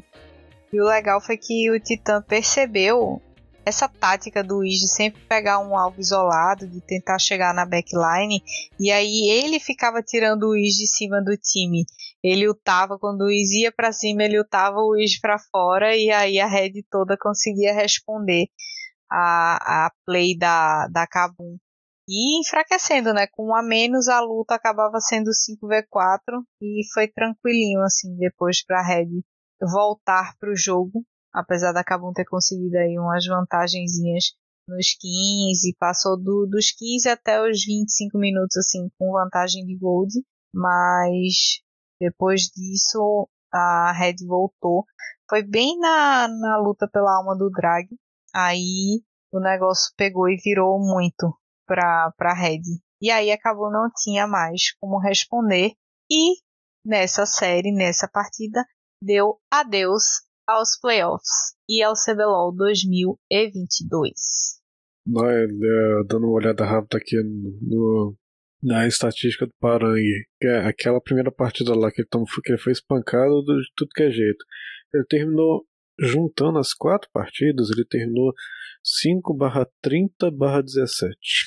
[0.74, 3.22] E o legal foi que o Titã percebeu
[3.64, 8.44] essa tática do Wiz de sempre pegar um alvo isolado, de tentar chegar na backline,
[8.80, 11.86] e aí ele ficava tirando o Wiz de cima do time.
[12.24, 16.10] Ele lutava, quando o Wiz ia pra cima, ele lutava o Wiz pra fora, e
[16.12, 18.48] aí a Red toda conseguia responder
[19.12, 21.58] a, a play da, da Kabum.
[22.10, 23.28] e enfraquecendo, né?
[23.32, 28.82] Com um a menos a luta acabava sendo 5v4 e foi tranquilinho assim depois para
[28.82, 29.22] Red
[29.62, 34.34] voltar para o jogo, apesar da Kabum ter conseguido aí umas vantagenzinhas
[34.68, 40.14] nos 15, passou do, dos 15 até os 25 minutos assim com vantagem de gold,
[40.54, 41.62] mas
[42.00, 44.86] depois disso a Red voltou.
[45.30, 47.88] Foi bem na, na luta pela alma do Drag.
[48.34, 51.36] Aí o negócio pegou e virou muito
[51.68, 52.62] para para Red.
[53.02, 55.74] E aí acabou não tinha mais como responder
[56.10, 56.36] e
[56.86, 58.66] nessa série, nessa partida,
[59.04, 60.04] deu adeus
[60.48, 64.64] aos playoffs e ao CBLOL 2022.
[65.06, 65.46] Não, é,
[66.08, 67.22] dando uma olhada rápida aqui
[67.62, 68.16] no,
[68.62, 72.62] na estatística do Parangue, que é aquela primeira partida lá que ele, tom, que ele
[72.62, 74.46] foi espancado de tudo que é jeito.
[74.94, 75.66] Ele terminou
[76.00, 78.34] juntando as quatro partidas, ele terminou
[78.84, 81.46] 5 barra 30 barra 17.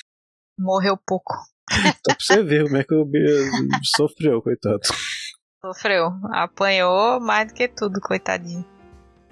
[0.59, 1.33] Morreu pouco.
[1.69, 3.19] Dá pra você ver como é que o B
[3.95, 4.79] sofreu, coitado.
[5.61, 6.13] Sofreu.
[6.31, 8.65] Apanhou mais do que tudo, coitadinho.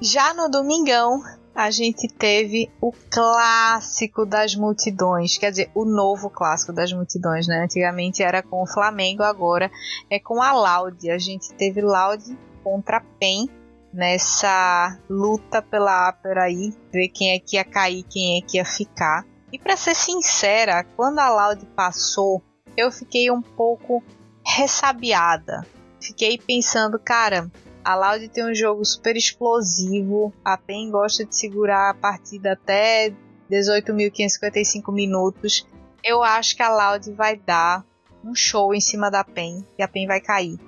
[0.01, 1.21] Já no domingão,
[1.53, 7.63] a gente teve o clássico das multidões, quer dizer, o novo clássico das multidões, né?
[7.63, 9.71] Antigamente era com o Flamengo, agora
[10.09, 11.09] é com a Laude.
[11.09, 13.47] A gente teve Laude contra PEN
[13.93, 18.65] nessa luta pela Aper aí, ver quem é que ia cair, quem é que ia
[18.65, 19.25] ficar.
[19.53, 22.43] E para ser sincera, quando a Loud passou,
[22.75, 24.03] eu fiquei um pouco
[24.45, 25.65] ressabiada.
[26.05, 27.49] Fiquei pensando, cara,
[27.83, 33.11] a Loud tem um jogo super explosivo, a PEN gosta de segurar a partida até
[33.49, 35.67] 18.555 minutos.
[36.03, 37.83] Eu acho que a Loud vai dar
[38.23, 40.59] um show em cima da PEN e a PEN vai cair.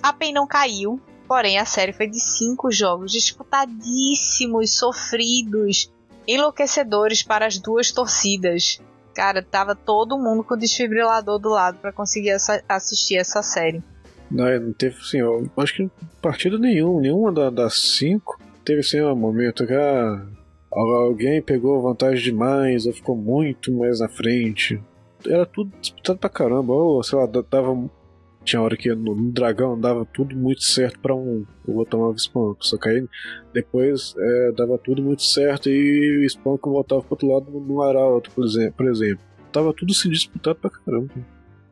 [0.00, 5.92] A PEN não caiu, porém a série foi de cinco jogos disputadíssimos, sofridos,
[6.28, 8.80] enlouquecedores para as duas torcidas.
[9.16, 13.82] Cara, tava todo mundo com o desfibrilador do lado para conseguir essa, assistir essa série.
[14.30, 19.14] Não, não teve assim, eu acho que partida nenhum, nenhuma das cinco teve assim um
[19.14, 20.26] momento que ah,
[20.72, 24.82] alguém pegou vantagem demais ou ficou muito mais na frente.
[25.24, 27.88] Era tudo disputado pra caramba, ou sei lá, dava
[28.46, 32.16] tinha hora que no, no dragão dava tudo muito certo para um, o outro tomava
[32.16, 33.04] spawn, só que aí
[33.52, 38.30] depois é, dava tudo muito certo e o que voltava pro outro lado no arauto,
[38.30, 39.18] por exemplo, por exemplo.
[39.50, 41.10] Tava tudo se disputado pra caramba.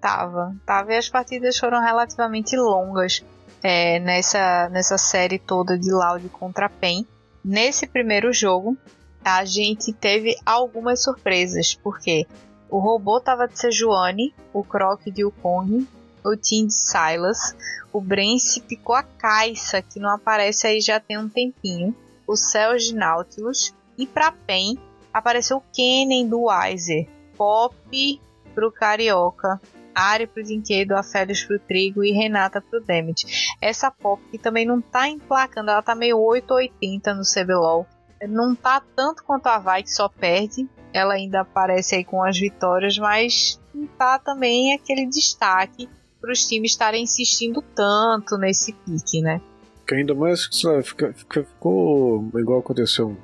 [0.04, 3.24] Tava, tava e as partidas foram relativamente longas
[3.62, 7.06] é, nessa, nessa série toda de Loud contra PEN.
[7.42, 8.76] Nesse primeiro jogo,
[9.24, 12.26] a gente teve algumas surpresas, porque
[12.68, 15.88] o robô tava de Sejuani, o Croc de Wukong
[16.22, 17.56] o Tim Silas,
[17.90, 22.76] o Brence picou a Caixa, que não aparece aí já tem um tempinho, o Céu
[22.76, 24.76] de Nautilus, e para PEN
[25.12, 28.20] apareceu o Kennen do Weiser, Pop
[28.54, 29.60] pro Carioca,
[29.94, 33.54] Ari pro Dinquedo, a Félix pro Trigo e Renata pro Demet.
[33.60, 37.86] Essa Pop que também não tá emplacando, ela tá meio 880 no CBLOL.
[38.28, 40.68] Não tá tanto quanto a Vai, que só perde.
[40.92, 45.88] Ela ainda aparece aí com as vitórias, mas não tá também aquele destaque
[46.20, 49.40] para os times estarem insistindo tanto nesse pique, né?
[49.86, 53.14] Que ainda mais lá, fica, fica, ficou igual aconteceu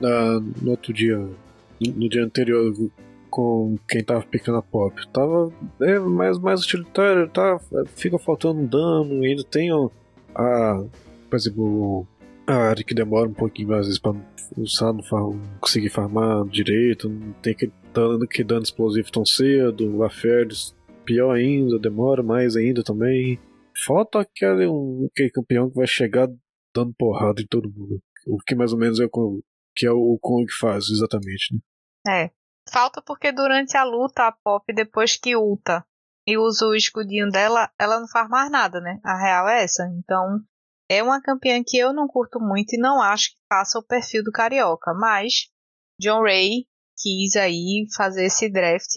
[0.00, 1.18] na, no outro dia,
[1.80, 2.72] no dia anterior
[3.34, 4.94] com quem tava picando a pop.
[5.08, 7.58] Tava é, mais, mais utilitário, tá,
[7.96, 9.72] fica faltando dano, ainda tem
[10.36, 10.84] a,
[11.28, 12.06] por exemplo,
[12.46, 14.14] a área que demora um pouquinho às vezes pra
[14.56, 20.04] usar, não, não conseguir farmar direito, não tem que dano, que dano explosivo tão cedo,
[20.04, 20.72] a Férez
[21.04, 23.40] pior ainda, demora mais ainda também.
[23.84, 26.28] Falta aquele, um, aquele campeão que vai chegar
[26.72, 28.00] dando porrada em todo mundo.
[28.28, 29.40] O que mais ou menos é o
[29.74, 31.52] que é o Kong faz, exatamente.
[32.06, 32.26] Né?
[32.26, 32.43] É.
[32.70, 35.84] Falta porque durante a luta, a Pop, depois que ulta
[36.26, 38.98] e usa o escudinho dela, ela não faz mais nada, né?
[39.04, 39.84] A real é essa.
[39.98, 40.40] Então,
[40.88, 44.22] é uma campeã que eu não curto muito e não acho que faça o perfil
[44.22, 44.94] do Carioca.
[44.94, 45.50] Mas,
[46.00, 48.96] John Ray quis aí fazer esse draft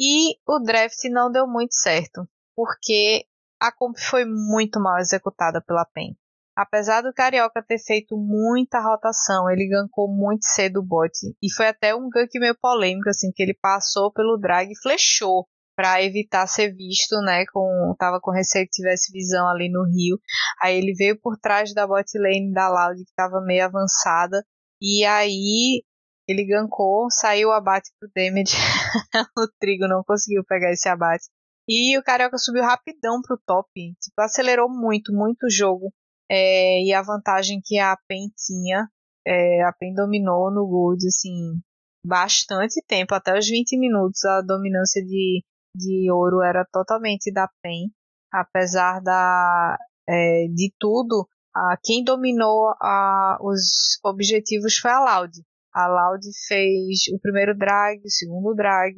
[0.00, 3.26] e o draft não deu muito certo, porque
[3.60, 6.16] a comp foi muito mal executada pela PEN.
[6.56, 11.10] Apesar do Carioca ter feito muita rotação, ele gankou muito cedo o bot.
[11.42, 15.46] E foi até um gank meio polêmico, assim, que ele passou pelo drag e flechou
[15.76, 17.44] para evitar ser visto, né?
[17.52, 20.18] Com, tava com receio que tivesse visão ali no Rio.
[20.62, 24.44] Aí ele veio por trás da bot lane da Loud, que estava meio avançada.
[24.80, 25.82] E aí
[26.28, 28.54] ele gankou, saiu o abate pro damage.
[29.36, 31.24] o Trigo não conseguiu pegar esse abate.
[31.68, 33.68] E o Carioca subiu rapidão pro top.
[33.72, 35.92] Tipo, acelerou muito, muito o jogo.
[36.30, 38.88] É, e a vantagem que a PEN tinha,
[39.26, 41.60] é, a PEN dominou no Gold, assim,
[42.06, 45.42] bastante tempo, até os 20 minutos, a dominância de,
[45.76, 47.90] de ouro era totalmente da PEN,
[48.32, 49.76] apesar da,
[50.08, 55.32] é, de tudo, a, quem dominou a, os objetivos foi a Loud.
[55.72, 58.94] A Loud fez o primeiro drag, o segundo drag,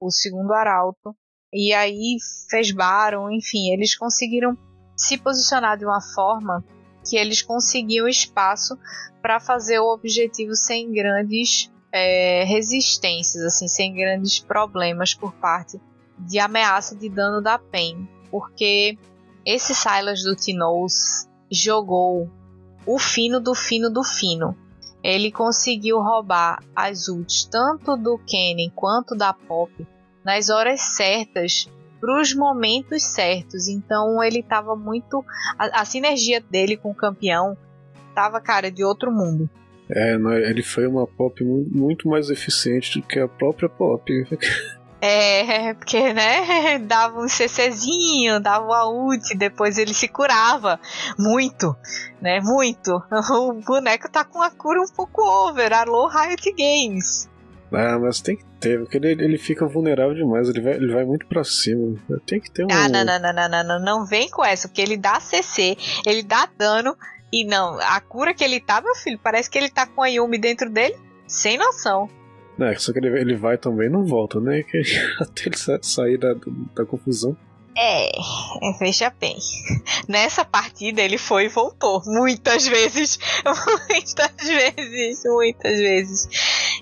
[0.00, 1.14] o segundo arauto,
[1.52, 2.16] e aí
[2.50, 4.56] fez Baron, enfim, eles conseguiram
[4.96, 6.64] se posicionar de uma forma
[7.08, 8.78] que eles conseguiam espaço
[9.20, 15.80] para fazer o objetivo sem grandes é, resistências, assim, sem grandes problemas por parte
[16.18, 18.98] de ameaça de dano da PEN, porque
[19.44, 22.30] esse Silas do Tinous jogou
[22.86, 24.56] o fino do fino do fino.
[25.02, 29.70] Ele conseguiu roubar as ults tanto do Kennen quanto da Pop
[30.24, 31.68] nas horas certas
[32.04, 33.66] para os momentos certos.
[33.66, 35.24] Então ele estava muito.
[35.58, 37.56] A, a, sinergia dele com o campeão
[38.14, 39.48] tava, cara, de outro mundo.
[39.90, 40.14] É,
[40.48, 44.12] ele foi uma pop muito mais eficiente do que a própria pop.
[45.06, 50.80] É, porque, né, dava um CCzinho, dava a ult, depois ele se curava.
[51.18, 51.76] Muito,
[52.22, 53.02] né, muito.
[53.30, 55.74] O boneco tá com a cura um pouco over.
[55.74, 57.28] Alô, Riot Games.
[57.74, 61.04] Ah, mas tem que ter, porque ele, ele fica vulnerável demais, ele vai, ele vai
[61.04, 61.96] muito pra cima.
[62.26, 62.68] Tem que ter um.
[62.70, 65.76] Ah, não, não, não, não, não, não, não vem com essa, porque ele dá CC,
[66.06, 66.96] ele dá dano,
[67.32, 70.06] e não, a cura que ele tá, meu filho, parece que ele tá com a
[70.06, 70.96] Yumi dentro dele,
[71.26, 72.08] sem noção.
[72.60, 74.62] É, só que ele, ele vai também não volta, né?
[74.62, 74.80] Que,
[75.20, 76.34] até ele sair da,
[76.74, 77.36] da confusão.
[77.76, 78.12] É,
[78.78, 79.36] veja bem.
[80.08, 82.02] Nessa partida ele foi e voltou.
[82.06, 83.18] Muitas vezes.
[83.90, 85.24] Muitas vezes.
[85.24, 86.28] Muitas vezes.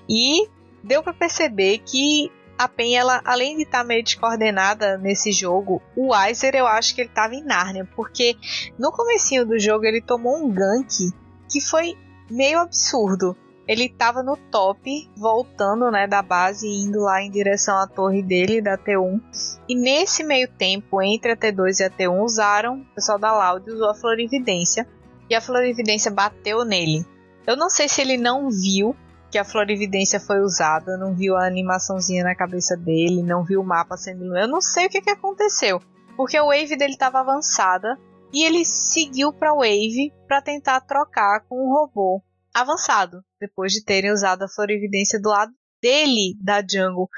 [0.07, 0.47] E
[0.83, 5.81] deu para perceber que a Pen, ela, além de estar tá meio descoordenada nesse jogo,
[5.95, 8.35] o Weiser eu acho que ele estava em Narnia, porque
[8.77, 11.11] no comecinho do jogo ele tomou um gank
[11.49, 11.97] que foi
[12.29, 13.35] meio absurdo.
[13.65, 18.21] Ele estava no top, voltando né, da base e indo lá em direção à torre
[18.21, 19.21] dele, da T1.
[19.69, 23.69] E nesse meio tempo, entre a T2 e a T1, usaram, o pessoal da Loud
[23.71, 24.85] usou a Florividência.
[25.29, 27.05] E a Florividência bateu nele.
[27.47, 28.93] Eu não sei se ele não viu
[29.33, 33.65] que a florividência foi usada, não viu a animaçãozinha na cabeça dele, não viu o
[33.65, 34.37] mapa sendo.
[34.37, 35.81] Eu não sei o que, que aconteceu,
[36.15, 37.97] porque a wave dele estava avançada
[38.31, 42.21] e ele seguiu para wave para tentar trocar com o robô
[42.53, 47.09] avançado, depois de terem usado a florividência do lado dele da jungle.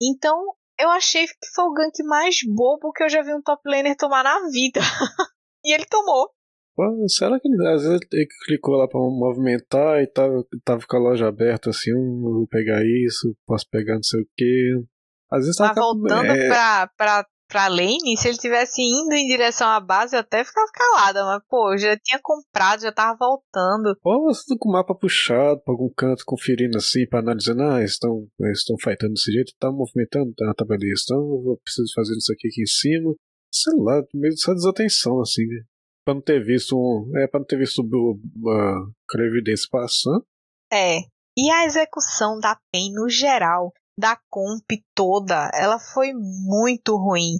[0.00, 0.42] Então
[0.80, 3.94] eu achei que foi o gank mais bobo que eu já vi um top laner
[3.94, 4.80] tomar na vida.
[5.62, 6.30] e ele tomou.
[6.78, 10.96] Pô, será que ele, às vezes ele clicou lá pra movimentar e tava, tava com
[10.96, 14.84] a loja aberta assim, hum, vou pegar isso, posso pegar não sei o que.
[15.28, 16.46] Às vezes Mas voltando é...
[16.46, 20.70] pra, pra, pra lane, se ele tivesse indo em direção à base, eu até ficava
[20.72, 23.98] calada, mas pô, eu já tinha comprado, já tava voltando.
[24.00, 27.82] Pô, você tá com o mapa puxado pra algum canto, conferindo assim, pra analisando, ah,
[27.82, 32.32] estão, estão fightando desse jeito, tá movimentando, tá, tá beleza, então eu preciso fazer isso
[32.32, 33.12] aqui aqui em cima.
[33.50, 35.64] Sei lá, meio só desatenção, assim, né?
[36.08, 37.12] Pra não ter visto um.
[37.18, 40.24] É, pra não ter visto uma Crevidência passando.
[40.72, 41.00] É.
[41.36, 47.38] E a execução da PEN no geral, da comp toda, ela foi muito ruim.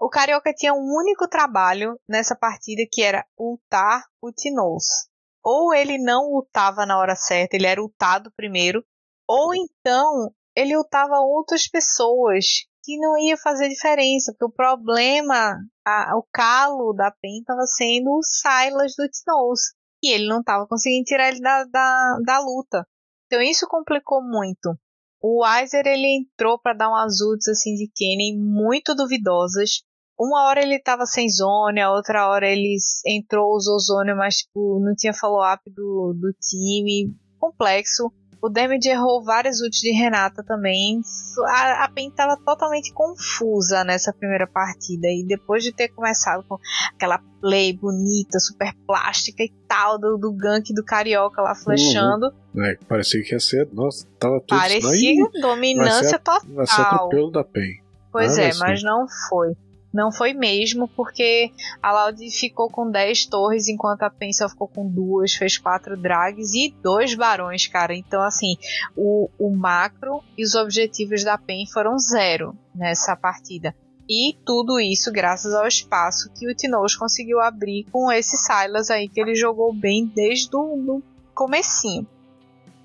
[0.00, 5.06] O Carioca tinha um único trabalho nessa partida que era ultar o Tinoz.
[5.44, 8.84] Ou ele não ultava na hora certa, ele era ultado primeiro,
[9.28, 16.16] ou então ele ultava outras pessoas que não ia fazer diferença, porque o problema, a,
[16.16, 19.60] o calo da PEN estava sendo o Silas do Tinoz,
[20.02, 22.86] e ele não estava conseguindo tirar ele da, da, da luta.
[23.26, 24.74] Então isso complicou muito.
[25.20, 29.82] O Weiser ele entrou para dar umas ults assim de Kennen muito duvidosas.
[30.18, 32.74] Uma hora ele estava sem zone, a outra hora ele
[33.06, 37.14] entrou, usou zone, mas tipo, não tinha follow-up do, do time.
[37.38, 38.10] Complexo.
[38.40, 41.00] O Damage errou várias ults de Renata também.
[41.48, 45.08] A, a PEN estava totalmente confusa nessa primeira partida.
[45.08, 46.56] E depois de ter começado com
[46.94, 52.32] aquela play bonita, super plástica e tal, do, do gank do Carioca lá flechando.
[52.54, 52.64] Uhum.
[52.64, 53.68] É, parecia que ia ser.
[53.72, 56.40] Nossa, tava tudo Parecia dominância vai total.
[56.54, 57.82] Vai ser atropelo da PEN.
[58.12, 59.54] Pois ah, é, mas não foi.
[59.92, 61.50] Não foi mesmo, porque
[61.82, 65.96] a Loud ficou com 10 torres, enquanto a Pen só ficou com duas, fez quatro
[65.96, 67.94] drags e dois barões, cara.
[67.94, 68.56] Então, assim,
[68.94, 73.74] o, o macro e os objetivos da Pen foram zero nessa partida.
[74.08, 79.06] E tudo isso graças ao espaço que o Tinoz conseguiu abrir com esse Silas aí
[79.06, 81.02] que ele jogou bem desde o
[81.34, 82.06] comecinho.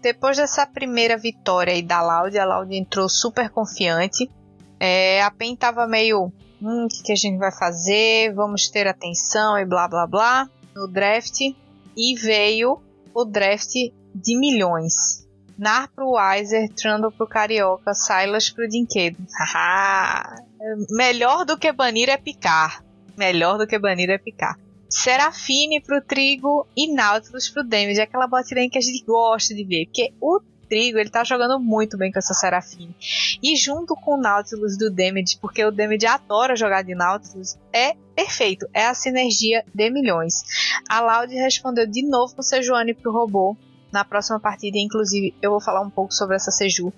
[0.01, 4.29] Depois dessa primeira vitória aí da Loud, a Loud entrou super confiante.
[4.77, 6.29] É, a Pen tava meio
[6.63, 10.49] hum, o que, que a gente vai fazer, vamos ter atenção e blá blá blá
[10.75, 11.39] no draft.
[11.95, 12.81] E veio
[13.13, 13.73] o draft
[14.15, 15.27] de milhões.
[15.57, 19.17] Nar pro Weiser, Trundle pro Carioca, Silas pro Dinquedo.
[20.89, 22.83] Melhor do que banir é picar.
[23.15, 24.57] Melhor do que banir é picar.
[24.89, 28.01] Serafine pro Trigo e Nautilus pro Damage.
[28.01, 29.85] Aquela botlane que a gente gosta de ver.
[29.85, 30.39] Porque o
[30.73, 32.95] Trigo, ele tá jogando muito bem com essa Serafine.
[33.43, 37.93] E junto com o Nautilus do Damage, porque o Damage adora jogar de Nautilus, é
[38.15, 38.67] perfeito.
[38.73, 40.33] É a sinergia de milhões.
[40.89, 43.55] A Loud respondeu de novo com Sejuani pro robô.
[43.91, 46.91] Na próxima partida, inclusive, eu vou falar um pouco sobre essa Seju.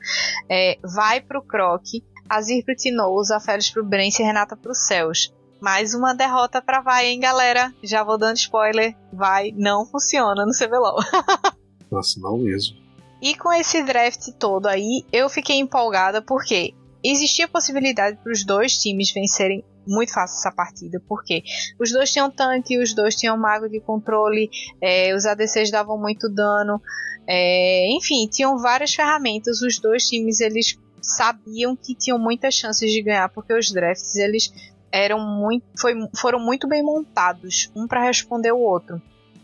[0.49, 1.83] É, vai pro Croc,
[2.29, 5.33] Azir pro Tinoz, a Félix pro Brence e Renata pro Céus.
[5.59, 7.73] Mais uma derrota pra Vai, hein, galera?
[7.83, 8.95] Já vou dando spoiler.
[9.11, 10.99] Vai, não funciona no CBLOL.
[11.91, 12.84] Nossa, não mesmo.
[13.25, 18.77] E com esse draft todo aí, eu fiquei empolgada porque existia possibilidade para os dois
[18.77, 21.41] times vencerem muito fácil essa partida, porque
[21.79, 24.47] os dois tinham tanque, os dois tinham mago de controle,
[24.79, 26.79] é, os ADCs davam muito dano,
[27.27, 29.59] é, enfim, tinham várias ferramentas.
[29.63, 34.53] Os dois times eles sabiam que tinham muitas chances de ganhar, porque os drafts eles
[34.91, 39.01] eram muito, foi, foram muito bem montados, um para responder o outro.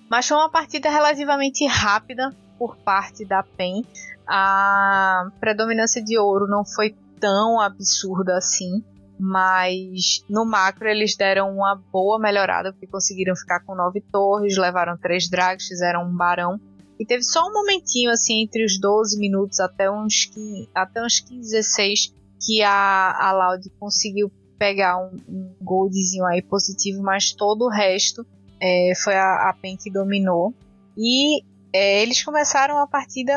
[0.07, 2.32] Mas foi uma partida relativamente rápida
[2.62, 3.84] por parte da PEN.
[4.28, 8.84] A predominância de ouro não foi tão absurda assim,
[9.20, 14.95] mas no macro eles deram uma boa melhorada porque conseguiram ficar com nove torres, levaram
[14.95, 16.62] três drags, fizeram um barão.
[16.99, 21.20] E teve só um momentinho assim entre os 12 minutos até uns 15, até uns
[21.20, 22.14] 15, 16
[22.45, 28.24] que a, a Loud conseguiu pegar um, um goldzinho aí positivo, mas todo o resto
[28.62, 30.53] é, foi a, a PEN que dominou.
[30.95, 31.43] E
[31.74, 33.34] é, eles começaram a partida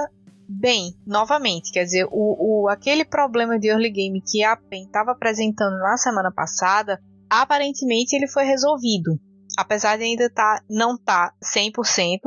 [0.49, 1.73] bem, novamente.
[1.73, 5.97] Quer dizer, o, o, aquele problema de early game que a PEN estava apresentando na
[5.97, 9.19] semana passada, aparentemente ele foi resolvido.
[9.59, 12.19] Apesar de ainda tá, não tá 100%,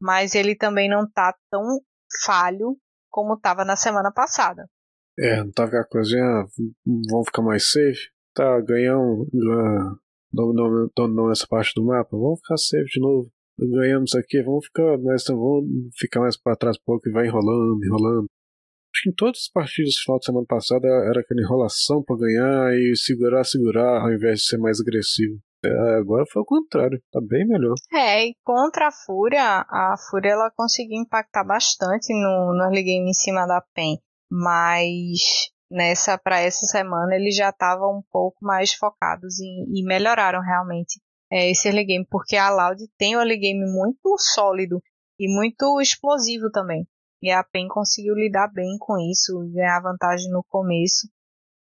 [0.00, 1.80] mas ele também não tá tão
[2.24, 2.76] falho
[3.10, 4.68] como estava na semana passada.
[5.18, 6.46] É, não tava a coisinha,
[7.10, 8.10] vamos ficar mais safe?
[8.32, 9.26] Tá, ganhamos,
[10.32, 13.28] dominamos dominou essa parte do mapa, vamos ficar safe de novo.
[13.58, 17.84] Ganhamos aqui, vamos ficar mais, vamos ficar mais para trás um pouco e vai enrolando,
[17.84, 18.26] enrolando.
[18.94, 22.16] Acho que em todas as partidas do final de semana passada era aquela enrolação para
[22.16, 25.38] ganhar e segurar, segurar, ao invés de ser mais agressivo.
[25.64, 27.74] É, agora foi o contrário, tá bem melhor.
[27.92, 33.10] É, e contra a Fúria, a Fúria ela conseguiu impactar bastante no, no early game
[33.10, 33.98] em cima da PEN,
[34.30, 40.40] mas nessa para essa semana eles já estavam um pouco mais focados em, e melhoraram
[40.40, 41.00] realmente
[41.30, 44.82] é, esse early game, porque a Loud tem um early game muito sólido
[45.18, 46.86] e muito explosivo também.
[47.22, 51.08] E a PEN conseguiu lidar bem com isso, ganhar vantagem no começo.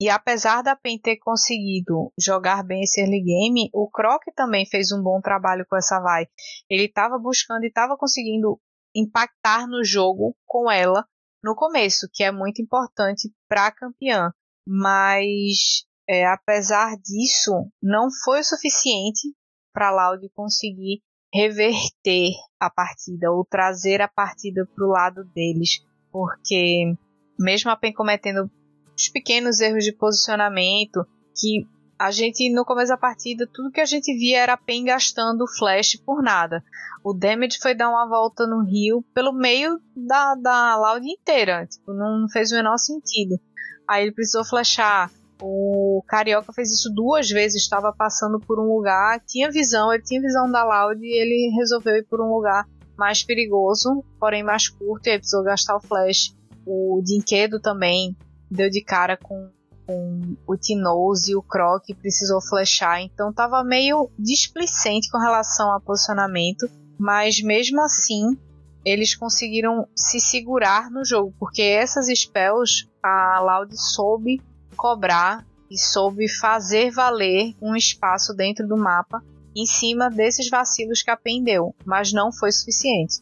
[0.02, 4.92] E apesar da PEN ter conseguido jogar bem esse early game, o Croc também fez
[4.92, 6.26] um bom trabalho com essa vai.
[6.70, 8.60] Ele estava buscando e estava conseguindo
[8.96, 11.06] impactar no jogo com ela
[11.44, 14.32] no começo, que é muito importante para a campeã.
[14.68, 17.52] Mas é, apesar disso,
[17.82, 19.34] não foi o suficiente
[19.74, 21.02] para Loud conseguir
[21.34, 26.96] reverter a partida ou trazer a partida para o lado deles, porque
[27.40, 28.50] mesmo a PEN cometendo
[28.96, 31.06] os pequenos erros de posicionamento
[31.36, 31.68] que
[31.98, 35.48] a gente no começo da partida tudo que a gente via era a PEN gastando
[35.58, 36.64] flash por nada.
[37.04, 41.94] O damage foi dar uma volta no rio pelo meio da, da Loud inteira, tipo,
[41.94, 43.40] não fez o menor sentido.
[43.88, 45.12] Aí ele precisou flashar
[45.42, 50.22] o Carioca fez isso duas vezes, estava passando por um lugar, tinha visão, ele tinha
[50.22, 52.68] visão da Loud e ele resolveu ir por um lugar
[52.98, 56.36] mais perigoso, porém mais curto, e aí precisou gastar o flash.
[56.66, 58.16] O Dinquedo também
[58.50, 59.50] deu de cara com,
[59.86, 65.82] com o Tinoz e o Croc precisou flashar, então tava meio displicente com relação ao
[65.82, 68.38] posicionamento, mas mesmo assim
[68.86, 74.42] eles conseguiram se segurar no jogo, porque essas spells a Loud soube
[74.74, 79.24] cobrar e soube fazer valer um espaço dentro do mapa
[79.56, 83.22] em cima desses vacilos que aprendeu, mas não foi suficiente.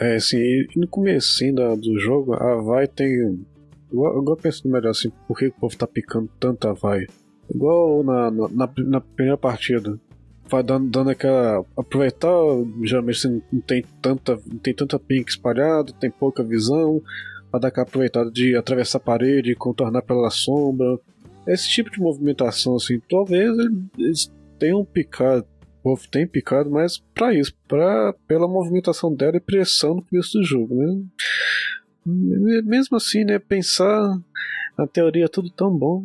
[0.00, 0.38] É, assim,
[0.76, 1.42] no começo
[1.78, 3.44] do jogo, a Vai tem.
[3.90, 7.06] Igual, igual penso melhor assim, por que o povo tá picando tanto a Vai?
[7.52, 9.98] Igual na, na, na primeira partida.
[10.48, 11.64] Vai dando, dando aquela.
[11.76, 12.28] Aproveitar,
[12.82, 17.02] geralmente você não tem tanta, não tem tanta pink espalhada, tem pouca visão
[17.52, 20.98] para dar aquela aproveitada de atravessar a parede, contornar pela sombra.
[21.46, 23.54] Esse tipo de movimentação, assim, talvez
[23.98, 25.46] eles tenham picado,
[26.10, 30.74] tem picado, mas para isso, pra, pela movimentação dela e pressão no começo do jogo,
[30.74, 31.04] né?
[32.64, 34.18] Mesmo assim, né, pensar
[34.78, 36.02] na teoria é tudo tão bom.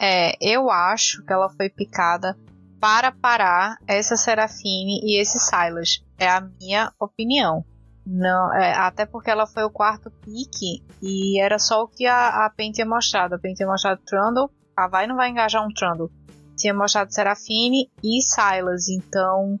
[0.00, 2.36] É, eu acho que ela foi picada
[2.80, 6.02] para parar essa Serafine e esse Silas.
[6.16, 7.64] É a minha opinião.
[8.10, 12.46] Não, é, até porque ela foi o quarto pique e era só o que a,
[12.46, 13.34] a Pen tinha mostrado.
[13.34, 16.10] A Pen tinha mostrado Trundle, a Vai não vai engajar um Trundle.
[16.56, 19.60] Tinha mostrado Serafine e Silas, então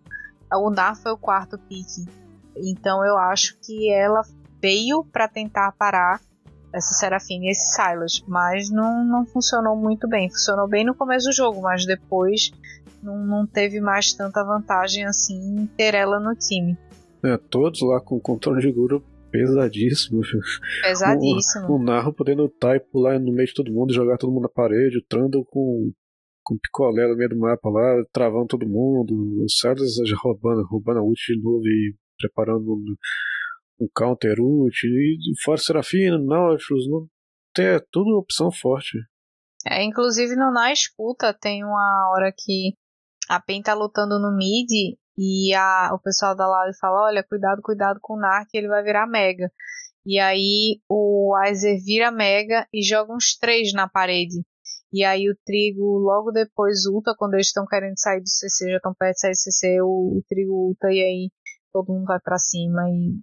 [0.50, 2.06] o Nar foi o quarto pique.
[2.56, 4.22] Então eu acho que ela
[4.62, 6.18] veio para tentar parar
[6.72, 10.30] essa Serafine e esse Silas, mas não, não funcionou muito bem.
[10.30, 12.50] Funcionou bem no começo do jogo, mas depois
[13.02, 16.78] não, não teve mais tanta vantagem assim ter ela no time.
[17.24, 20.20] É, todos lá com controle de guru pesadíssimo.
[20.82, 21.66] Pesadíssimo.
[21.68, 24.42] O, o Narro podendo lutar e pular no meio de todo mundo, jogar todo mundo
[24.42, 25.92] na parede, o Trundle com,
[26.42, 29.12] com picolé no meio do mapa lá, travando todo mundo,
[29.42, 32.74] o Silas roubando, roubando a ult de novo e preparando
[33.80, 37.06] um counter ult, e fora Serafina, Nautilus, não
[37.58, 38.98] é tudo opção forte.
[39.66, 42.74] É, inclusive no Na Escuta tem uma hora que
[43.28, 44.68] a Pen tá lutando no mid
[45.18, 48.84] e a, o pessoal da Loud fala: olha, cuidado, cuidado com o Narc, ele vai
[48.84, 49.50] virar Mega.
[50.06, 54.42] E aí o Aizer vira Mega e joga uns três na parede.
[54.92, 58.76] E aí o Trigo logo depois ulta, quando eles estão querendo sair do CC, já
[58.76, 61.30] estão perto de sair do CC, o, o Trigo ulta e aí
[61.72, 63.20] todo mundo vai para cima e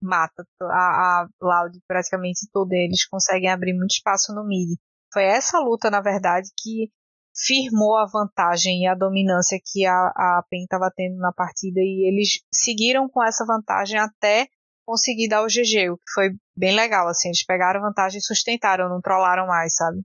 [0.00, 0.44] mata.
[0.62, 4.78] A, a Loud, praticamente todos eles conseguem abrir muito espaço no mid.
[5.12, 6.90] Foi essa luta, na verdade, que
[7.34, 12.08] firmou a vantagem e a dominância que a, a PEN estava tendo na partida e
[12.08, 14.48] eles seguiram com essa vantagem até
[14.84, 18.88] conseguir dar o GG, o que foi bem legal, assim, eles pegaram vantagem e sustentaram,
[18.88, 20.02] não trollaram mais, sabe?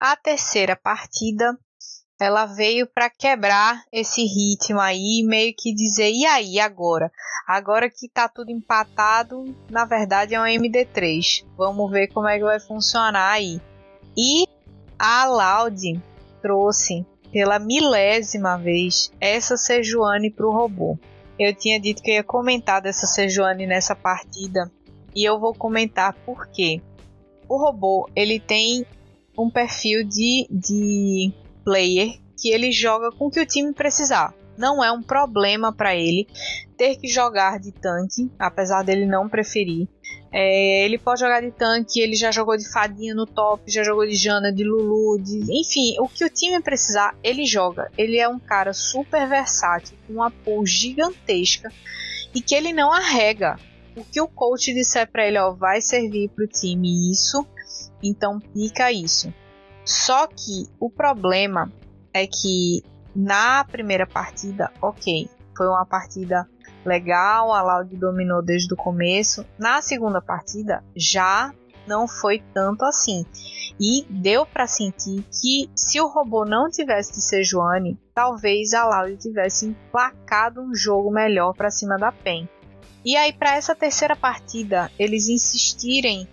[0.00, 1.56] A terceira partida,
[2.18, 7.10] ela veio para quebrar esse ritmo aí, meio que dizer, e aí, agora?
[7.46, 11.46] Agora que tá tudo empatado, na verdade é um MD3.
[11.56, 13.60] Vamos ver como é que vai funcionar aí.
[14.16, 14.46] E
[14.98, 16.02] a Loud
[16.46, 20.96] trouxe pela milésima vez essa Sejuani para o robô.
[21.36, 24.70] Eu tinha dito que ia comentar dessa Sejuani nessa partida
[25.12, 26.80] e eu vou comentar por quê.
[27.48, 28.86] O robô ele tem
[29.36, 31.32] um perfil de, de
[31.64, 34.32] player que ele joga com o que o time precisar.
[34.56, 36.28] Não é um problema para ele
[36.78, 39.88] ter que jogar de tanque, apesar dele não preferir.
[40.38, 44.06] É, ele pode jogar de tanque, ele já jogou de fadinha no top, já jogou
[44.06, 47.90] de Jana, de Lulu, de, enfim, o que o time precisar, ele joga.
[47.96, 51.72] Ele é um cara super versátil, com uma pull gigantesca
[52.34, 53.58] e que ele não arrega.
[53.96, 57.46] O que o coach disser para ele, ó, vai servir pro time isso,
[58.02, 59.32] então pica isso.
[59.86, 61.72] Só que o problema
[62.12, 62.82] é que
[63.14, 66.46] na primeira partida, ok, foi uma partida
[66.86, 69.44] legal, a Loud dominou desde o começo.
[69.58, 71.52] Na segunda partida já
[71.86, 73.24] não foi tanto assim.
[73.78, 79.16] E deu para sentir que se o robô não tivesse de Sejuani, talvez a Loud
[79.16, 82.48] tivesse emplacado um jogo melhor para cima da PEN.
[83.04, 86.26] E aí para essa terceira partida, eles insistirem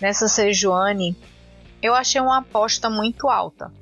[0.00, 1.16] nessa Sejuani,
[1.82, 3.72] eu achei uma aposta muito alta.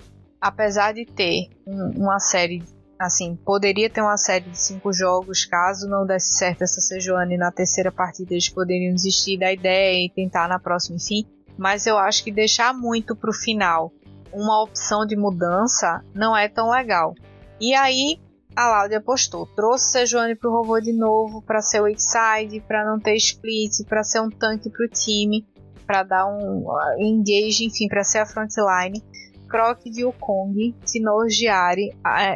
[0.41, 2.62] Apesar de ter um, uma série
[2.99, 7.53] Assim, poderia ter uma série de cinco jogos, caso não desse certo essa Sejuani na
[7.53, 11.26] terceira partida, eles poderiam desistir da ideia e tentar na próxima, enfim.
[11.59, 13.92] Mas eu acho que deixar muito pro final
[14.32, 17.14] uma opção de mudança não é tão legal.
[17.61, 18.18] E aí
[18.55, 22.99] a Laudia apostou, trouxe Sejuani pro robô de novo para ser o side, para não
[22.99, 25.47] ter split, para ser um tanque pro time,
[25.86, 29.03] para dar um uh, engage, enfim, para ser a frontline.
[29.49, 31.94] Croc de Wukong, Sinor de Ari,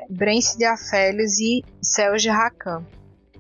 [0.08, 1.64] Brence de Afélios e
[2.18, 2.84] de Rakan.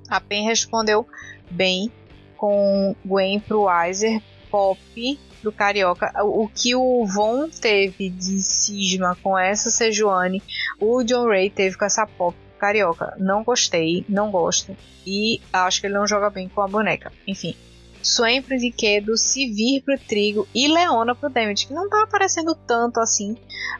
[0.08, 1.06] A Pen respondeu
[1.50, 1.90] bem
[2.36, 6.12] com Gwen pro Weiser, Pop do Carioca.
[6.24, 10.42] O que o Von teve de cisma com essa Sejuani,
[10.80, 13.14] o John Ray teve com essa Pop Carioca.
[13.18, 14.76] Não gostei, não gosto.
[15.06, 17.12] E acho que ele não joga bem com a boneca.
[17.26, 17.56] Enfim,
[18.02, 23.00] sempre de Kedo, Sivir pro Trigo e Leona pro Damage, que não tá aparecendo tanto
[23.00, 23.36] assim,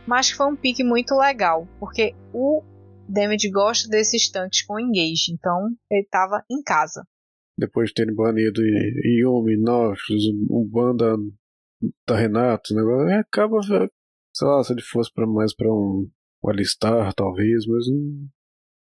[0.06, 2.62] mas que foi um pique muito legal, porque o
[3.08, 7.04] Damage gosta desses tanques com engage, então ele tava em casa.
[7.58, 8.60] Depois de terem banido
[9.04, 11.16] Yumi, Noxus, o banda
[12.06, 16.08] da Renato, né, acaba, sei lá, se ele fosse para mais para um,
[16.42, 17.86] um Alistar, talvez, mas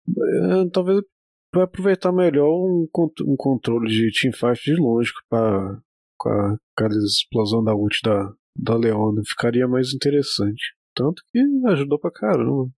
[0.09, 1.03] é, talvez
[1.53, 2.89] vai aproveitar melhor um,
[3.27, 5.81] um controle de teamfight de longe pra,
[6.19, 6.57] com a,
[7.07, 9.23] explosão da ult da, da Leona.
[9.27, 10.75] Ficaria mais interessante.
[10.95, 11.39] Tanto que
[11.69, 12.71] ajudou pra caramba.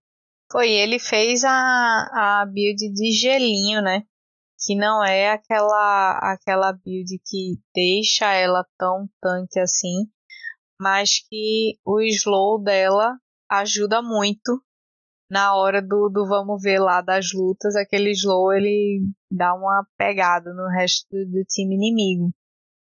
[0.51, 4.03] Foi, ele fez a, a build de gelinho, né?
[4.65, 10.07] Que não é aquela, aquela build que deixa ela tão tanque assim,
[10.79, 13.17] mas que o slow dela
[13.49, 14.63] ajuda muito
[15.29, 19.01] na hora do, do vamos ver lá das lutas, aquele slow ele
[19.31, 22.31] dá uma pegada no resto do, do time inimigo.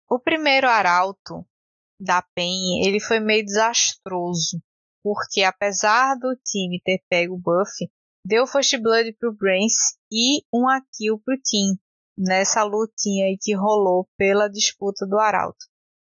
[0.09, 1.45] O primeiro arauto
[1.99, 4.61] da PEN, ele foi meio desastroso,
[5.03, 7.71] porque apesar do time ter pego o buff,
[8.25, 11.77] deu First Blood pro Brains e uma kill pro Team,
[12.17, 15.65] nessa lutinha aí que rolou pela disputa do Arauto.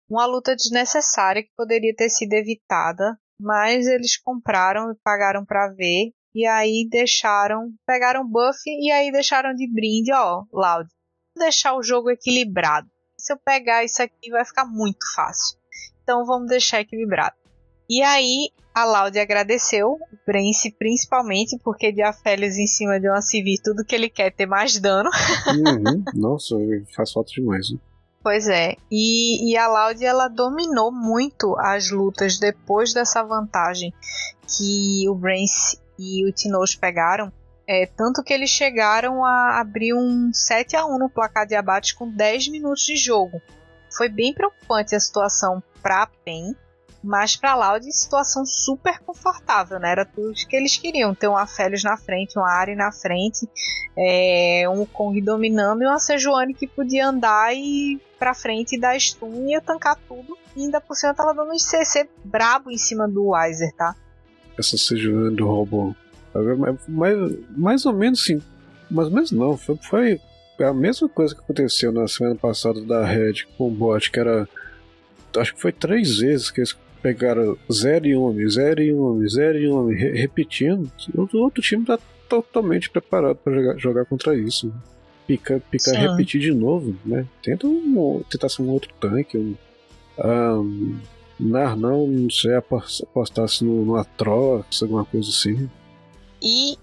[0.10, 6.12] Uma luta desnecessária que poderia ter sido evitada, mas eles compraram e pagaram para ver
[6.34, 10.88] e aí deixaram, pegaram buff e aí deixaram de brinde, ó, Loud,
[11.36, 12.88] deixar o jogo equilibrado.
[13.18, 15.58] Se eu pegar isso aqui vai ficar muito fácil.
[16.04, 17.36] Então vamos deixar equilibrado.
[17.90, 23.22] E aí a Loud agradeceu, o Prince principalmente, porque de Afélios em cima de uma
[23.22, 25.10] civil, tudo que ele quer é ter mais dano.
[25.48, 26.04] Uhum.
[26.14, 26.56] Nossa,
[26.96, 27.72] faz falta demais.
[27.72, 27.80] Né?
[28.28, 33.94] Pois é, e, e a Loud ela dominou muito as lutas depois dessa vantagem
[34.46, 37.32] que o Brains e o Tinoz pegaram.
[37.66, 41.96] É, tanto que eles chegaram a abrir um 7 a 1 no placar de abate
[41.96, 43.42] com 10 minutos de jogo.
[43.96, 46.54] Foi bem preocupante a situação para a PEN,
[47.04, 49.92] mas para Loud situação super confortável, né?
[49.92, 53.48] Era tudo que eles queriam, ter um Afélios na frente, um Ari na frente,
[53.98, 59.00] é, um Kong dominando e uma Sejuani que podia andar e pra frente e dar
[59.00, 60.38] stun e tancar tudo.
[60.56, 63.96] E ainda por cima tava dando um CC brabo em cima do Weiser, tá?
[64.58, 65.96] Essa Sejuani do robô.
[66.88, 67.18] Mais,
[67.56, 68.42] mais ou menos sim.
[68.94, 69.58] Ou menos não.
[69.58, 70.20] Foi, foi
[70.60, 74.48] a mesma coisa que aconteceu na semana passada da Red com o bot, que era.
[75.38, 79.60] Acho que foi três vezes que eles pegaram 0 e 1, 0 e 1, 0
[79.60, 84.74] e 1, re repetindo, o outro time tá totalmente preparado para jogar, jogar, contra isso.
[85.26, 87.26] Picar, picar repetir de novo, né?
[87.42, 89.56] Tenta um, tentar ser um outro tanque, um.
[90.24, 90.98] um
[91.40, 95.70] não, não sei, apostasse no, no Atrox, alguma coisa assim.
[96.42, 96.78] E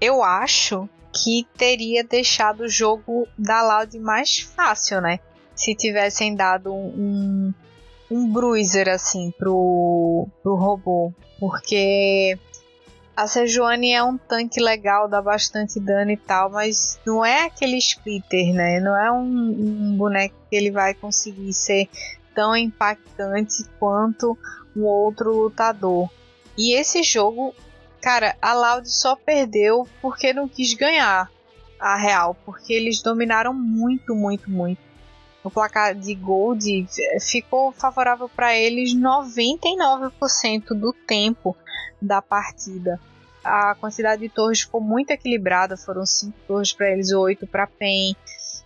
[0.00, 5.20] eu acho que teria deixado o jogo da Loud mais fácil, né?
[5.54, 7.54] Se tivessem dado um,
[8.10, 12.38] um bruiser assim pro, pro robô, porque
[13.16, 17.78] a Sejuani é um tanque legal, dá bastante dano e tal, mas não é aquele
[17.78, 18.78] splitter, né?
[18.78, 21.88] Não é um, um boneco que ele vai conseguir ser
[22.34, 24.38] tão impactante quanto
[24.76, 26.10] um outro lutador.
[26.58, 27.54] E esse jogo,
[28.00, 31.30] cara, a Loud só perdeu porque não quis ganhar
[31.80, 34.85] a real, porque eles dominaram muito, muito, muito
[35.46, 36.88] no placar de Gold
[37.20, 41.56] ficou favorável para eles 99% do tempo
[42.02, 43.00] da partida.
[43.44, 48.16] A quantidade de torres ficou muito equilibrada, foram 5 torres para eles, 8 para PEN.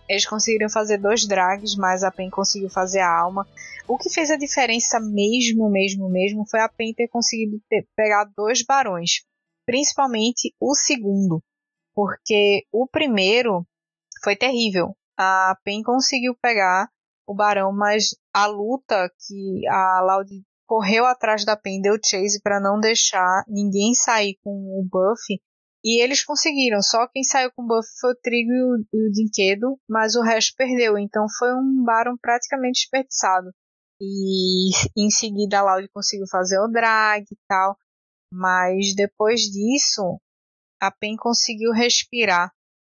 [0.09, 3.47] Eles conseguiram fazer dois drags, mas a PEN conseguiu fazer a alma.
[3.87, 8.25] O que fez a diferença mesmo, mesmo, mesmo foi a PEN ter conseguido ter, pegar
[8.35, 9.21] dois barões,
[9.67, 11.43] principalmente o segundo,
[11.93, 13.63] porque o primeiro
[14.23, 16.89] foi terrível a PEN conseguiu pegar
[17.27, 20.27] o Barão, mas a luta que a Loud
[20.65, 25.21] correu atrás da PEN deu chase para não deixar ninguém sair com o buff.
[25.83, 29.09] E eles conseguiram, só quem saiu com o buff foi o Trigo e o, e
[29.09, 30.97] o Dinquedo, mas o resto perdeu.
[30.97, 33.51] Então foi um Baron praticamente desperdiçado.
[34.01, 37.77] E em seguida a Loud conseguiu fazer o drag e tal.
[38.33, 40.19] Mas depois disso,
[40.81, 42.51] a PEN conseguiu respirar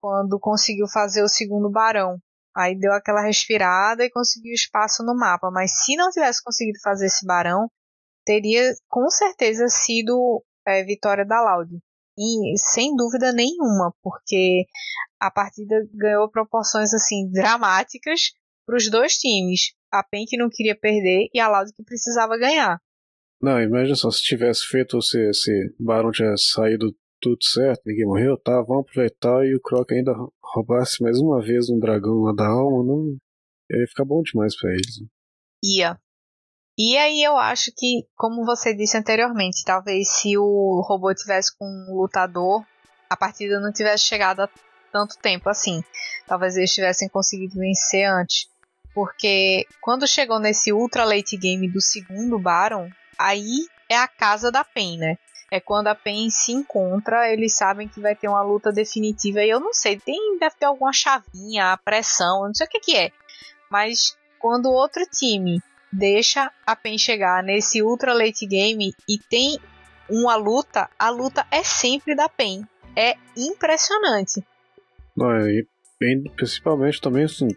[0.05, 2.19] quando conseguiu fazer o segundo barão.
[2.55, 5.49] Aí deu aquela respirada e conseguiu espaço no mapa.
[5.51, 7.67] Mas se não tivesse conseguido fazer esse barão,
[8.23, 11.79] teria com certeza sido é, vitória da Laude.
[12.19, 14.65] E sem dúvida nenhuma, porque
[15.19, 18.31] a partida ganhou proporções assim dramáticas
[18.63, 19.73] para os dois times.
[19.91, 22.79] A PEN que não queria perder e a Laude que precisava ganhar.
[23.41, 26.95] Não, imagina só, se tivesse feito esse, esse Barão tivesse saído
[27.25, 30.13] tudo certo, ninguém morreu, tá, vamos aproveitar e o Croc ainda
[30.43, 33.17] roubasse mais uma vez um dragão lá da alma, não
[33.71, 35.03] ia ficar bom demais para eles.
[35.63, 35.99] Ia.
[36.77, 41.65] E aí eu acho que, como você disse anteriormente, talvez se o robô tivesse com
[41.65, 42.63] um lutador,
[43.09, 44.49] a partida não tivesse chegado a
[44.91, 45.81] tanto tempo assim.
[46.27, 48.47] Talvez eles tivessem conseguido vencer antes.
[48.93, 54.63] Porque quando chegou nesse ultra late game do segundo Baron, aí é a casa da
[54.63, 55.17] PEN, né?
[55.51, 59.43] É quando a PEN se encontra, eles sabem que vai ter uma luta definitiva.
[59.43, 62.95] E eu não sei, tem, deve ter alguma chavinha, pressão, não sei o que, que
[62.95, 63.11] é.
[63.69, 69.59] Mas quando outro time deixa a PEN chegar nesse ultra late game e tem
[70.09, 72.67] uma luta, a luta é sempre da PEN.
[72.95, 74.43] É impressionante.
[75.15, 75.65] Não, e
[76.35, 77.49] principalmente também assim,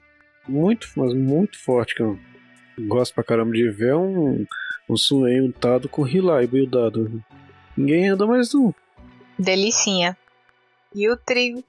[0.49, 2.19] muito, mas muito forte que eu
[2.87, 4.47] gosto pra caramba de ver é um,
[4.89, 7.23] um Suei untado com Hilai buildado.
[7.79, 8.73] Ninguém anda mais um.
[9.39, 10.19] Delicinha.
[10.93, 11.63] E o Trigo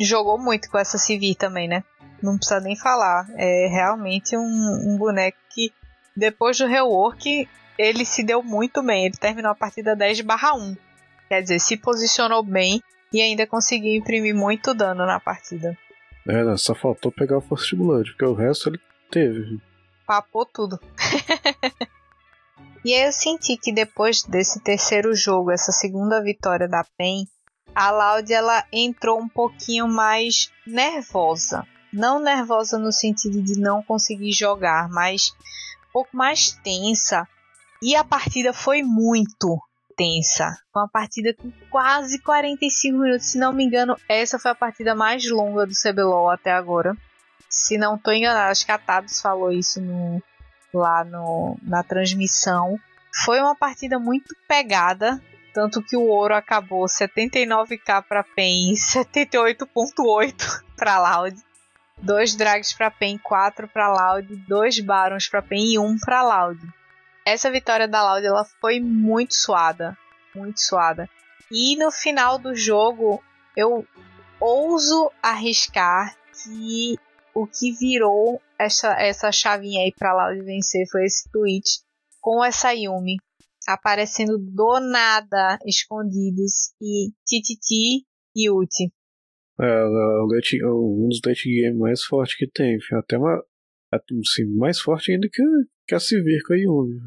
[0.00, 1.84] jogou muito com essa Civir também, né?
[2.20, 3.28] Não precisa nem falar.
[3.36, 5.72] É realmente um, um boneco que,
[6.16, 7.48] depois do rework,
[7.78, 9.06] ele se deu muito bem.
[9.06, 10.76] Ele terminou a partida 10 1.
[11.28, 12.82] Quer dizer, se posicionou bem
[13.12, 15.78] e ainda conseguiu imprimir muito dano na partida.
[16.26, 18.80] É, só faltou pegar o First Blood, porque o resto ele
[19.12, 19.60] teve.
[20.04, 20.80] Papou tudo.
[22.84, 27.26] e aí eu senti que depois desse terceiro jogo, essa segunda vitória da PEN,
[27.74, 31.66] a Loud ela entrou um pouquinho mais nervosa.
[31.92, 35.32] Não nervosa no sentido de não conseguir jogar, mas
[35.88, 37.28] um pouco mais tensa.
[37.80, 39.60] E a partida foi muito
[39.96, 40.56] tensa.
[40.74, 43.26] Uma partida com quase 45 minutos.
[43.26, 46.96] Se não me engano, essa foi a partida mais longa do CBLOL até agora.
[47.48, 50.22] Se não estou enganado, acho que a Tabs falou isso no,
[50.72, 52.78] lá no, na transmissão.
[53.24, 55.20] Foi uma partida muito pegada.
[55.54, 61.36] Tanto que o ouro acabou 79k para PEN e 78.8 para Loud.
[61.98, 66.60] Dois drags para PEN, 4 para Loud, dois barons para PEN e 1 para Loud.
[67.24, 69.96] Essa vitória da Loud ela foi muito suada,
[70.34, 71.08] muito suada.
[71.50, 73.22] E no final do jogo,
[73.56, 73.86] eu
[74.40, 76.98] ouso arriscar que
[77.34, 81.80] o que virou essa, essa chavinha aí pra Loud vencer foi esse tweet
[82.20, 83.16] com essa Yumi
[83.66, 88.92] aparecendo do nada escondidos e Tititi e Uti.
[89.60, 92.78] É, o late, um dos late game mais fortes que tem.
[92.92, 93.42] Até uma.
[93.92, 95.42] Assim, mais forte ainda que,
[95.86, 96.98] que a Sivir com a Yumi.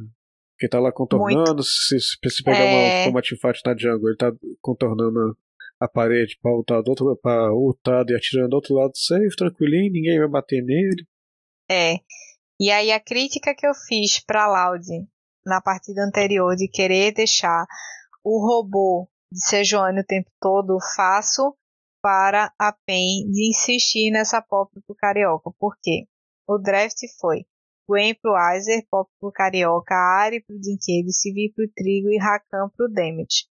[0.58, 3.04] Que tá lá contornando, se, se, se pegar é...
[3.04, 5.38] uma, uma teamfight na jungle, ele tá contornando
[5.80, 9.92] a parede pra ultar do outro pra ultar e atirando do outro lado safe, tranquilinho,
[9.92, 11.06] ninguém vai bater nele.
[11.70, 11.96] É.
[12.60, 14.86] E aí a crítica que eu fiz pra Loud
[15.46, 17.66] na partida anterior de querer deixar
[18.24, 21.56] o robô de Sejuani o tempo todo, faço
[22.02, 25.52] para a PEN de insistir nessa pop pro Carioca.
[25.60, 26.08] Por quê?
[26.48, 27.46] O draft foi
[27.88, 32.92] Gwen pro Aizer, Pop pro Carioca, Ari pro Dinquedo, Civi pro Trigo e Rakan pro
[32.92, 33.48] Damage.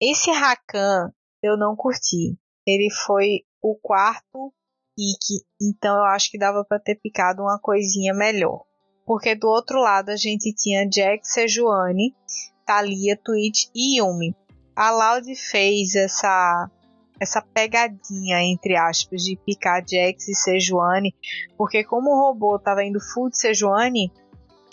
[0.00, 1.12] Esse Rakan
[1.42, 2.36] eu não curti.
[2.66, 4.52] Ele foi o quarto
[4.96, 8.68] pick, então eu acho que dava para ter picado uma coisinha melhor
[9.08, 12.14] porque do outro lado a gente tinha Jack Sejuani,
[12.66, 14.36] Thalia, Twitch e Yumi.
[14.76, 16.70] A Loud fez essa
[17.20, 21.12] essa pegadinha entre aspas de picar Jax e Sejuani,
[21.56, 24.12] porque como o robô estava indo full de Sejuani,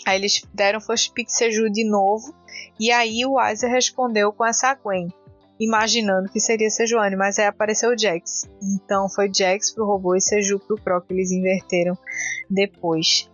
[0.06, 2.36] aí eles deram first pick Seju de novo,
[2.80, 5.08] e aí o Weiser respondeu com essa Gwen,
[5.60, 8.50] imaginando que seria Sejuani, mas aí apareceu o Jax.
[8.62, 11.98] Então foi Jax pro robô e Seju pro Pro que eles inverteram
[12.50, 13.30] depois.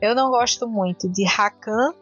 [0.00, 1.92] Eu não gosto muito de Rakan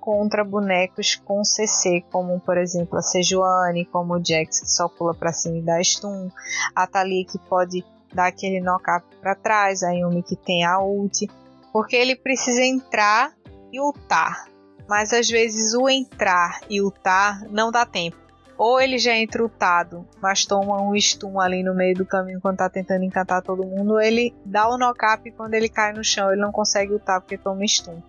[0.00, 5.14] contra bonecos com CC, como por exemplo a Sejuani, como o Jax que só pula
[5.14, 6.30] para cima e dá stun,
[6.74, 11.26] a Thalia que pode dar aquele knock-up para trás, a Yumi que tem a ult,
[11.72, 13.32] porque ele precisa entrar
[13.72, 14.44] e ultar.
[14.86, 18.23] Mas às vezes o entrar e ultar não dá tempo
[18.56, 22.58] ou ele já é entrutado, mas toma um stun ali no meio do caminho quando
[22.58, 26.04] tá tentando encantar todo mundo, ou ele dá o knock-up e quando ele cai no
[26.04, 28.00] chão ele não consegue lutar porque toma stun.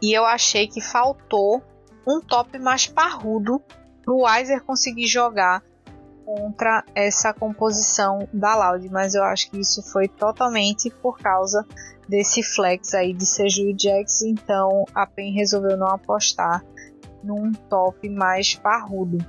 [0.00, 1.62] E eu achei que faltou
[2.06, 3.62] um top mais parrudo
[4.02, 5.62] pro Weiser conseguir jogar
[6.24, 11.64] contra essa composição da Loud, mas eu acho que isso foi totalmente por causa
[12.08, 16.64] desse flex aí de Seju e Jax, então a PEN resolveu não apostar
[17.22, 19.24] num top mais parrudo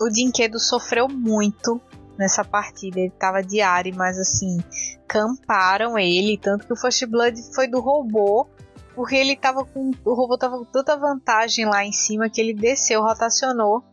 [0.00, 1.80] o Dinquedo sofreu muito
[2.18, 3.00] nessa partida.
[3.00, 4.58] Ele tava de Ari, mas assim,
[5.06, 6.38] camparam ele.
[6.38, 8.46] Tanto que o First Blood foi do robô.
[8.94, 9.92] Porque ele tava com.
[10.04, 13.84] O robô tava com tanta vantagem lá em cima que ele desceu, rotacionou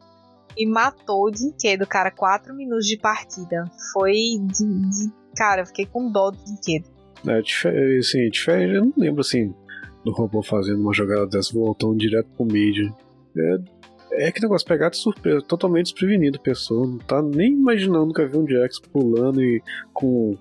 [0.57, 2.09] e matou o Dinquedo, cara.
[2.09, 3.65] 4 minutos de partida.
[3.93, 5.11] Foi de, de.
[5.35, 6.89] Cara, eu fiquei com dó do Dinquedo.
[7.27, 7.39] É,
[7.99, 8.29] assim,
[8.73, 9.53] eu não lembro assim
[10.03, 12.91] do robô fazendo uma jogada dessa, voltando direto pro mid.
[13.37, 13.57] É,
[14.17, 16.87] é que negócio, pegar de surpresa, totalmente desprevenido, pessoa.
[16.87, 19.61] Não tá nem imaginando que havia um Jax pulando e
[19.93, 20.37] com.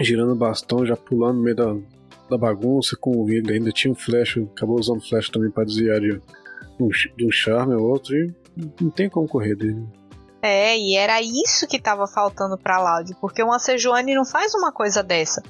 [0.00, 1.76] girando bastão, já pulando no meio da,
[2.30, 6.20] da bagunça, com ele ainda tinha um flash, acabou usando flash também pra desviar de,
[7.16, 8.32] de um charme ou outro, e
[8.80, 9.84] não tem como correr dele.
[10.42, 14.72] É, e era isso que tava faltando pra Loud, porque uma Sejuani não faz uma
[14.72, 15.42] coisa dessa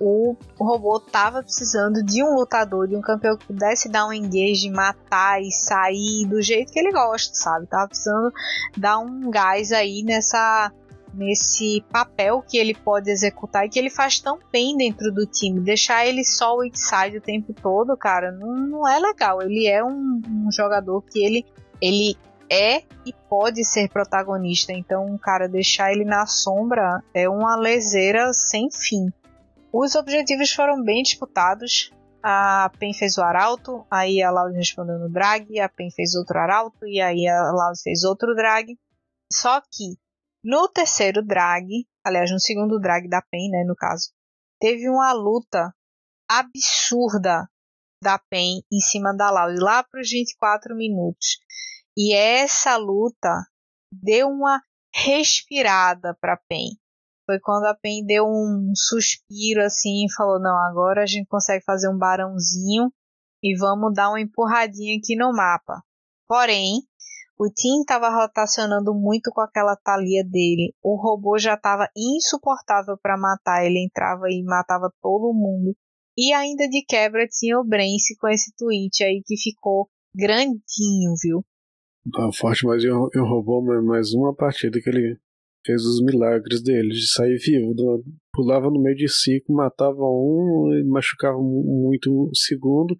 [0.00, 4.70] o robô tava precisando de um lutador, de um campeão que pudesse dar um engage,
[4.70, 7.66] matar e sair do jeito que ele gosta, sabe?
[7.66, 8.32] Tava precisando
[8.76, 10.72] dar um gás aí nessa
[11.14, 15.60] nesse papel que ele pode executar e que ele faz tão bem dentro do time.
[15.60, 19.40] Deixar ele só o side o tempo todo, cara, não, não é legal.
[19.40, 21.46] Ele é um, um jogador que ele
[21.80, 22.16] ele
[22.50, 24.72] é e pode ser protagonista.
[24.72, 29.10] Então, cara deixar ele na sombra é uma leseira sem fim.
[29.78, 31.92] Os objetivos foram bem disputados.
[32.22, 36.38] A PEN fez o arauto, aí a Loud respondeu no drag, a PEN fez outro
[36.38, 38.74] arauto e aí a Loud fez outro drag.
[39.30, 39.98] Só que
[40.42, 44.12] no terceiro drag, aliás, no segundo drag da PEN, né, no caso,
[44.58, 45.70] teve uma luta
[46.26, 47.46] absurda
[48.02, 51.38] da PEN em cima da Loud, lá para os 24 minutos.
[51.94, 53.44] E essa luta
[53.92, 54.58] deu uma
[54.94, 56.78] respirada para a PEN.
[57.26, 61.64] Foi quando a PEN deu um suspiro assim e falou: não, agora a gente consegue
[61.64, 62.90] fazer um barãozinho
[63.42, 65.82] e vamos dar uma empurradinha aqui no mapa.
[66.28, 66.82] Porém,
[67.38, 70.72] o Tim estava rotacionando muito com aquela talia dele.
[70.82, 73.64] O robô já estava insuportável para matar.
[73.64, 75.76] Ele entrava e matava todo mundo.
[76.16, 81.44] E ainda de quebra tinha o Brence com esse tweet aí que ficou grandinho, viu?
[82.10, 85.18] Tá forte, mas eu, eu roubou mais uma partida que ele
[85.66, 87.74] fez os milagres dele, de sair vivo.
[87.74, 92.96] Do, pulava no meio de cinco, matava um, machucava muito o segundo,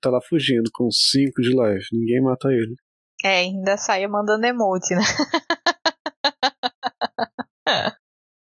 [0.00, 1.88] tá lá fugindo com cinco de life.
[1.92, 2.76] Ninguém mata ele.
[3.24, 5.00] É, ainda saia mandando emote, né?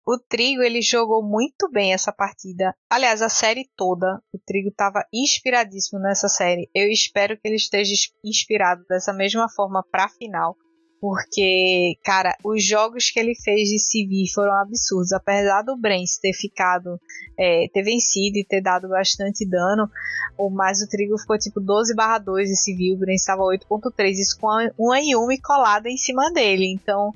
[0.07, 2.73] o Trigo ele jogou muito bem essa partida.
[2.89, 6.67] Aliás, a série toda, o Trigo estava inspiradíssimo nessa série.
[6.73, 7.93] Eu espero que ele esteja
[8.23, 10.57] inspirado dessa mesma forma para a final,
[10.99, 15.11] porque, cara, os jogos que ele fez de CV foram absurdos.
[15.11, 16.99] Apesar do Brence ter ficado,
[17.37, 19.89] é, ter vencido e ter dado bastante dano,
[20.37, 24.11] o mais o Trigo ficou tipo 12 barra 2 de CV, o Brence estava 8.3,
[24.11, 26.71] isso com uma Yumi colada em cima dele.
[26.71, 27.13] Então,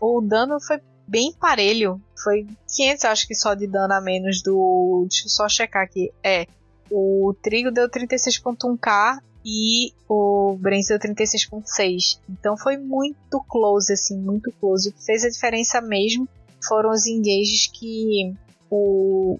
[0.00, 2.00] o dano foi bem parelho.
[2.22, 5.06] Foi 500, acho que só de dano a menos do.
[5.08, 6.12] Deixa eu só checar aqui.
[6.22, 6.46] É.
[6.90, 12.18] O Trigo deu 36.1k e o Brence deu 36.6.
[12.28, 14.88] Então foi muito close, assim, muito close.
[14.88, 16.26] O que fez a diferença mesmo
[16.66, 18.34] foram os engages que
[18.70, 19.38] o,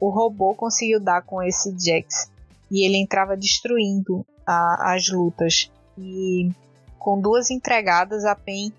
[0.00, 2.28] o robô conseguiu dar com esse Jax.
[2.70, 5.70] E ele entrava destruindo a, as lutas.
[5.96, 6.50] E
[6.98, 8.72] com duas entregadas, a PEN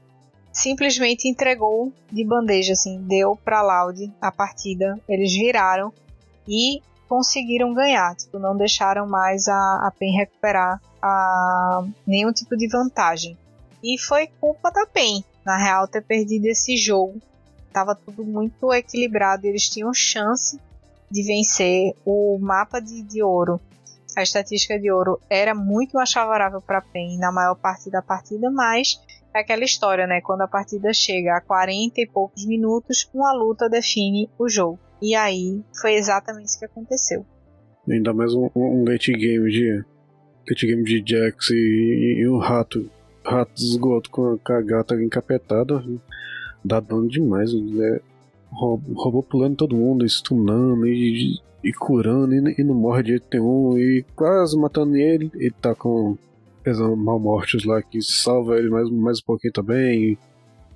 [0.51, 4.99] simplesmente entregou de bandeja, assim, deu para Loud a partida.
[5.07, 5.93] Eles viraram
[6.47, 12.67] e conseguiram ganhar, tipo, não deixaram mais a, a PEN recuperar a, nenhum tipo de
[12.67, 13.37] vantagem.
[13.83, 17.21] E foi culpa da PEN, na real, ter perdido esse jogo.
[17.71, 20.59] Tava tudo muito equilibrado eles tinham chance
[21.09, 23.59] de vencer o mapa de, de ouro.
[24.15, 28.01] A estatística de ouro era muito mais favorável para a PEN na maior parte da
[28.01, 28.99] partida, mas
[29.33, 30.21] é aquela história, né?
[30.21, 34.79] Quando a partida chega a 40 e poucos minutos, uma luta define o jogo.
[35.01, 37.25] E aí foi exatamente isso que aconteceu.
[37.89, 39.83] Ainda mais um, um late game de.
[40.49, 42.89] Late game de Jax e, e um rato.
[43.23, 45.83] Rato de esgoto com a, gata encapetada.
[46.63, 47.53] Dá dano demais.
[47.53, 47.99] Né?
[48.51, 53.77] Robô pulando todo mundo, stunando e, e curando e, e, não morre de jeito nenhum.
[53.77, 55.31] E quase matando ele.
[55.35, 56.17] Ele tá com
[56.63, 60.17] pesão mal mortos lá que salva ele mais, mais um pouquinho também.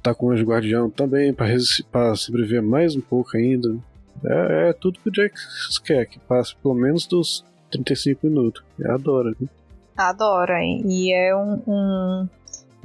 [0.02, 3.78] tá com o anjo guardião também para sobreviver mais um pouco ainda.
[4.24, 8.64] É, é tudo que o Jax quer, que passe pelo menos dos 35 minutos.
[8.78, 9.50] Eu adoro, viu?
[9.98, 10.84] Adoro, hein?
[10.86, 12.30] E é um, um,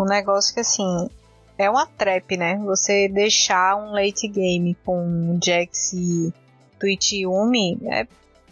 [0.00, 1.08] um negócio que assim.
[1.58, 2.58] É uma trap, né?
[2.66, 6.32] Você deixar um late game com Jax e
[6.78, 7.12] Twitch
[7.90, 8.06] é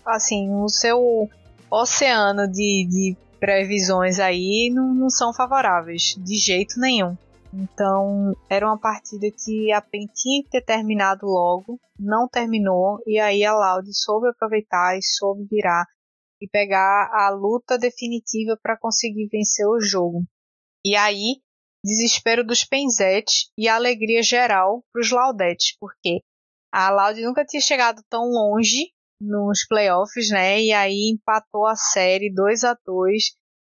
[0.06, 1.28] assim, o seu
[1.70, 7.16] oceano de, de previsões aí não, não são favoráveis, de jeito nenhum.
[7.56, 13.18] Então era uma partida que a PEN tinha que ter terminado logo, não terminou, e
[13.20, 15.84] aí a Loud soube aproveitar e soube virar
[16.40, 20.24] e pegar a luta definitiva para conseguir vencer o jogo.
[20.84, 21.40] E aí,
[21.84, 26.20] desespero dos Penzetes e alegria geral para os Laudettes, porque
[26.72, 28.90] a Loud nunca tinha chegado tão longe
[29.20, 30.60] nos playoffs, né?
[30.60, 33.22] E aí empatou a série 2 a 2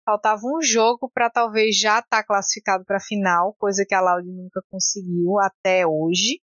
[0.07, 3.99] Faltava um jogo para talvez já estar tá classificado para a final, coisa que a
[3.99, 6.39] Loud nunca conseguiu até hoje.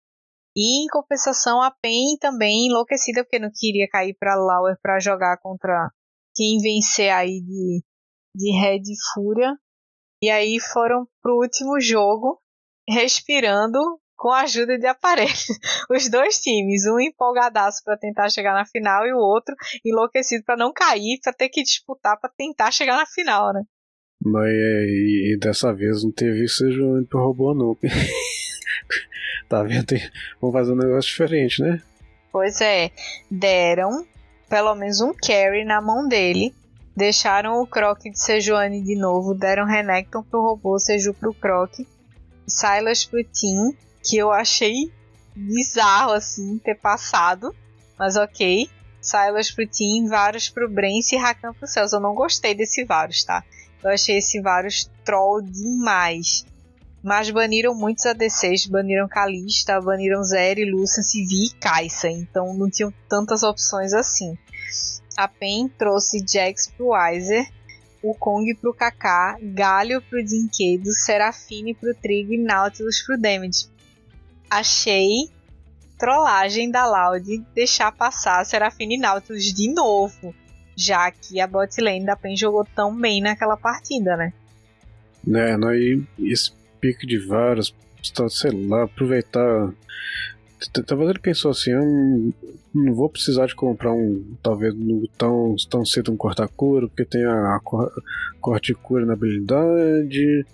[0.57, 5.39] E em compensação, a PEN também enlouquecida porque não queria cair para Lauer para jogar
[5.39, 5.93] contra
[6.35, 7.85] quem vencer aí de,
[8.35, 8.83] de Red
[9.15, 9.57] Fúria.
[10.21, 12.43] E aí foram pro último jogo,
[12.89, 13.79] respirando
[14.23, 15.49] com a ajuda de aparelhos.
[15.91, 19.53] Os dois times, um empolgadaço para tentar chegar na final e o outro
[19.85, 23.65] enlouquecido para não cair, para ter que disputar para tentar chegar na final, né?
[24.25, 26.65] Mas e, e dessa vez não teve isso
[27.11, 27.77] pro robô não.
[29.51, 29.87] tá vendo?
[30.41, 31.83] Vamos fazer um negócio diferente, né?
[32.31, 32.93] Pois é,
[33.29, 34.07] deram
[34.49, 36.55] pelo menos um carry na mão dele
[36.97, 41.73] deixaram o Croc de Sejuani de novo, deram Renekton pro robô, Seju pro Croc,
[42.47, 44.93] Silas pro Tim, que eu achei
[45.35, 47.55] bizarro assim ter passado,
[47.99, 48.69] mas ok.
[49.01, 51.97] Silas pro Tim, Varus pro Brence e Rakan pro Celso.
[51.97, 53.43] Eu não gostei desse Varus, tá?
[53.83, 56.45] Eu achei esse Varus troll demais.
[57.03, 62.09] Mas baniram muitos ADCs, baniram Kalista, baniram Zeri, Lucian, Civi e Kai'Sa.
[62.09, 64.39] Então não tinham tantas opções assim.
[65.17, 67.45] A PEN trouxe Jax pro Weiser,
[68.03, 73.67] o Kong pro Kaká, Galio pro Dinquedo, Serafine pro Trigo e Nautilus pro Damage.
[74.53, 75.31] Achei
[75.99, 80.35] trollagem da Loud deixar passar Serafine Nautilus de novo,
[80.77, 84.35] já que a bot lane da PEN jogou tão bem naquela partida, né?
[85.27, 87.75] Né, aí esse pique de vários,
[88.29, 89.73] sei lá, aproveitar.
[90.87, 92.35] Talvez ele pensou assim: eu não,
[92.75, 94.75] não vou precisar de comprar um, talvez
[95.17, 97.61] tão, tão cedo um corta-cura, porque tem a, a
[98.39, 100.45] corte-cura na habilidade.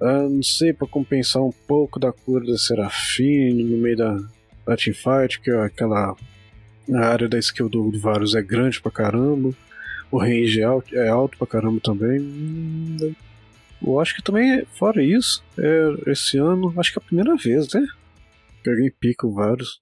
[0.00, 4.16] Ah, não sei, para compensar um pouco da cura da Serafine no meio da,
[4.66, 6.14] da teamfight, que é aquela
[6.92, 9.52] a área da skill do, do Varus é grande pra caramba.
[10.10, 12.20] O range é alto, é alto pra caramba também.
[12.20, 13.14] Hum,
[13.84, 17.72] eu acho que também, fora isso, é, esse ano, acho que é a primeira vez,
[17.72, 17.84] né?
[18.62, 19.80] Que alguém pica o Varus.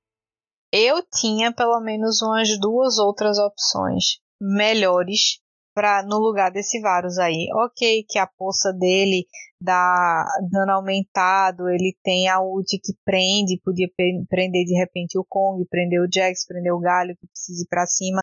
[0.73, 5.39] Eu tinha pelo menos umas duas outras opções melhores
[5.75, 7.49] para no lugar desse Varus aí.
[7.55, 9.27] Ok, que a poça dele
[9.61, 13.89] dá dano aumentado, ele tem a ult que prende, podia
[14.29, 17.87] prender de repente o Kong, prender o Jax, prender o Galho que precisa ir para
[17.87, 18.21] cima.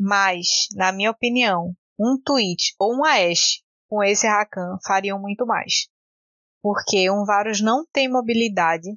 [0.00, 5.88] Mas, na minha opinião, um Twitch ou um Ashe com esse Rakan fariam muito mais.
[6.62, 8.88] Porque um Varus não tem mobilidade,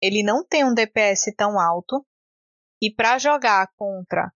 [0.00, 2.04] ele não tem um DPS tão alto,
[2.80, 4.30] e para jogar contra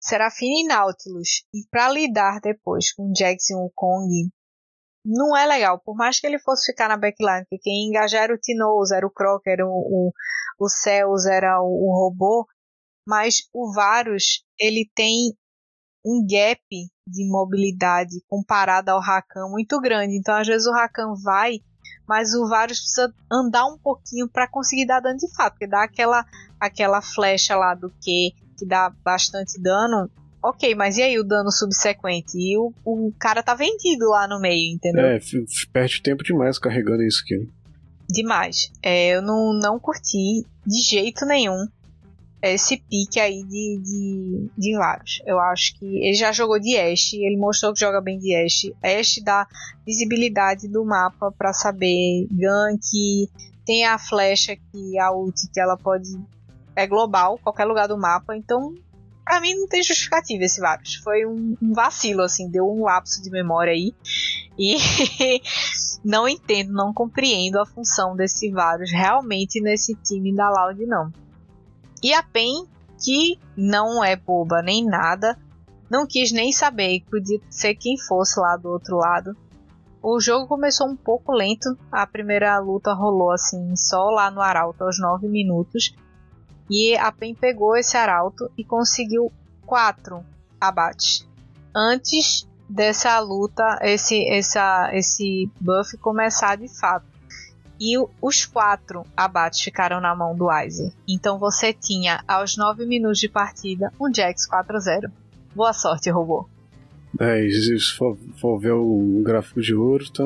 [0.00, 4.30] Serafine e Nautilus e para lidar depois com Jax e Wukong,
[5.04, 5.80] não é legal.
[5.80, 9.06] Por mais que ele fosse ficar na backline, que quem engajar era o Tinoz, era
[9.06, 10.12] o Croc, era o, o,
[10.58, 12.46] o Cells, era o, o robô,
[13.06, 15.36] mas o Varus, ele tem
[16.04, 16.60] um gap
[17.06, 20.16] de mobilidade comparado ao Rakan muito grande.
[20.16, 21.60] Então, às vezes, o Rakan vai,
[22.06, 25.54] mas o Varus precisa andar um pouquinho para conseguir dar dano de fato.
[25.54, 26.24] Porque dá aquela,
[26.60, 30.10] aquela flecha lá do Q que dá bastante dano.
[30.42, 32.36] Ok, mas e aí o dano subsequente?
[32.36, 35.06] E o, o cara tá vendido lá no meio, entendeu?
[35.06, 35.20] É,
[35.72, 37.48] perde tempo demais carregando isso aqui.
[38.08, 38.72] Demais.
[38.82, 41.66] É, eu não, não curti de jeito nenhum
[42.42, 45.22] esse pique aí de, de, de Varus.
[45.24, 48.74] Eu acho que ele já jogou de Ashe, ele mostrou que joga bem de Ashe.
[48.82, 49.46] Ashe dá
[49.86, 53.30] visibilidade do mapa para saber gank,
[53.64, 56.10] tem a flecha que a ult que ela pode
[56.74, 58.74] é global, qualquer lugar do mapa, então
[59.24, 60.96] pra mim não tem justificativa esse Varus.
[60.96, 63.94] Foi um, um vacilo, assim, deu um lapso de memória aí.
[64.58, 64.76] E
[66.04, 71.10] não entendo, não compreendo a função desse Varus realmente nesse time da Loud, não.
[72.02, 72.66] E a PEN,
[73.02, 75.38] que não é boba nem nada,
[75.90, 79.36] não quis nem saber, podia ser quem fosse lá do outro lado.
[80.02, 84.82] O jogo começou um pouco lento, a primeira luta rolou assim, só lá no Arauto
[84.82, 85.94] aos 9 minutos.
[86.74, 89.30] E a PEN pegou esse Arauto e conseguiu
[89.66, 90.24] quatro
[90.58, 91.28] abates.
[91.76, 97.04] Antes dessa luta, esse, essa, esse buff começar de fato
[97.78, 100.94] e os quatro abates ficaram na mão do Aizer.
[101.06, 105.10] Então você tinha, aos 9 minutos de partida, um Jax 4-0.
[105.54, 106.48] Boa sorte, robô.
[107.20, 110.24] É, se for, ver o gráfico de ouro, tá,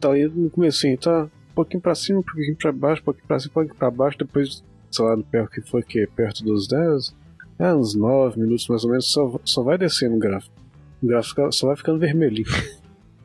[0.00, 3.26] tá aí no começo, tá um pouquinho pra cima, um pouquinho pra baixo, um pouquinho
[3.28, 6.68] pra cima, um pouquinho pra baixo, depois, sei lá, perto que foi que perto dos
[6.68, 7.14] 10,
[7.58, 10.54] é, uns 9 minutos mais ou menos, só, só vai descendo o gráfico.
[11.02, 12.46] O gráfico só vai ficando vermelhinho.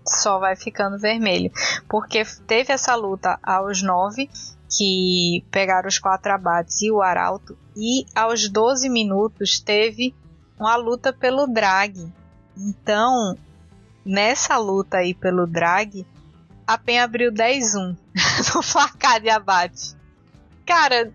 [0.07, 1.51] só vai ficando vermelho.
[1.87, 4.29] Porque teve essa luta aos 9,
[4.69, 10.13] que pegaram os quatro abates e o arauto, e aos 12 minutos teve
[10.59, 12.11] uma luta pelo drag.
[12.57, 13.37] Então,
[14.03, 16.05] nessa luta aí pelo drag,
[16.65, 17.95] a PEN abriu 10-1
[18.55, 19.95] no placar de abate.
[20.65, 21.13] Cara,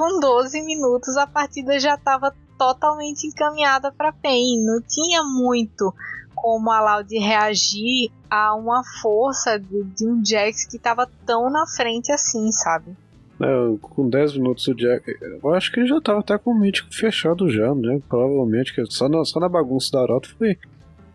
[0.00, 4.64] com 12 minutos a partida já estava totalmente encaminhada para PEN.
[4.64, 5.92] Não tinha muito
[6.34, 11.66] como a Loud reagir a uma força de, de um Jax que estava tão na
[11.66, 12.96] frente assim, sabe?
[13.42, 15.04] É, com 10 minutos o Jax.
[15.20, 18.00] Eu acho que ele já estava até com o mítico fechado já, né?
[18.08, 20.56] Provavelmente, que só na, só na bagunça da Arauto foi.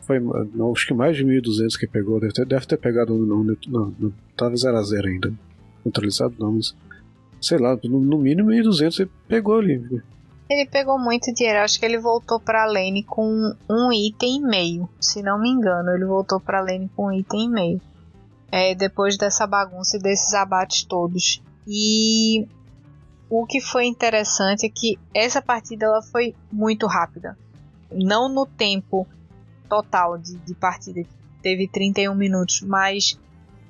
[0.02, 2.20] Foi, não, acho que mais de 1.200 que pegou.
[2.20, 3.16] Deve ter, deve ter pegado.
[3.16, 5.34] Não, não, não, não tava 0x0 ainda.
[5.84, 6.76] Neutralizado não, mas.
[7.46, 10.04] Sei lá, no, no mínimo 1.200 ele pegou ali.
[10.50, 14.90] Ele pegou muito dinheiro, acho que ele voltou pra lane com um item e meio.
[15.00, 17.82] Se não me engano, ele voltou pra lane com um item e meio.
[18.52, 21.40] É, depois dessa bagunça e desses abates todos.
[21.68, 22.48] E
[23.30, 27.38] o que foi interessante é que essa partida ela foi muito rápida.
[27.92, 29.08] Não no tempo
[29.70, 31.10] total de, de partida, que
[31.44, 33.20] teve 31 minutos, mas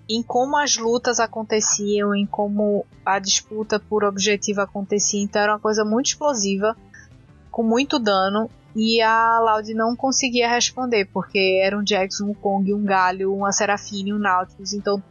[0.07, 5.22] em como as lutas aconteciam, em como a disputa por objetivo acontecia.
[5.22, 6.76] Então era uma coisa muito explosiva,
[7.52, 12.73] com muito dano, e a Loud não conseguia responder, porque era um Jax, um Kong,
[12.73, 15.02] um Galho, uma Serafine, um Nautilus, então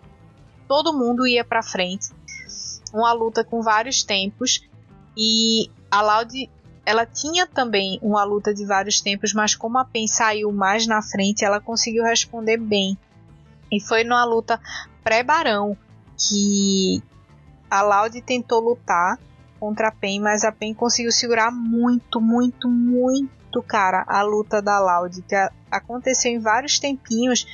[0.68, 2.10] todo mundo ia para frente.
[2.92, 4.60] Uma luta com vários tempos,
[5.16, 6.50] e a Loud
[6.86, 11.00] ela tinha também uma luta de vários tempos, mas como a Pen saiu mais na
[11.00, 12.98] frente, ela conseguiu responder bem.
[13.70, 14.60] E foi numa luta
[15.02, 15.76] pré-barão
[16.16, 17.02] que
[17.70, 19.18] a Loud tentou lutar
[19.58, 24.78] contra a Pen, mas a Pen conseguiu segurar muito, muito, muito, cara, a luta da
[24.78, 25.34] Loud, que
[25.70, 27.46] aconteceu em vários tempinhos,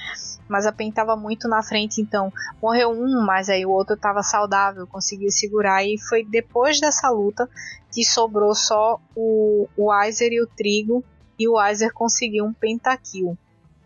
[0.49, 4.23] mas a Pen tava muito na frente, então morreu um, mas aí o outro tava
[4.23, 7.49] saudável, conseguiu segurar, e foi depois dessa luta
[7.93, 11.05] que sobrou só o, o Weiser e o Trigo,
[11.39, 13.39] e o Weiser conseguiu um pentakill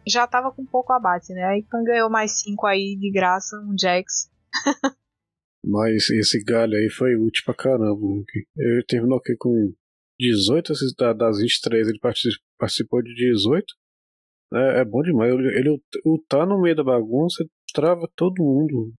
[0.06, 1.44] já tava com pouco abate, né?
[1.44, 4.30] Aí ganhou mais 5 aí de graça, um Jax.
[5.64, 8.00] Mas esse galho aí foi útil pra caramba.
[8.56, 9.72] Ele terminou aqui com
[10.20, 10.72] 18
[11.16, 11.98] das 23, ele
[12.58, 13.64] participou de 18.
[14.52, 15.32] É, é bom demais.
[15.32, 18.92] Ele, ele, ele tá no meio da bagunça, trava todo mundo.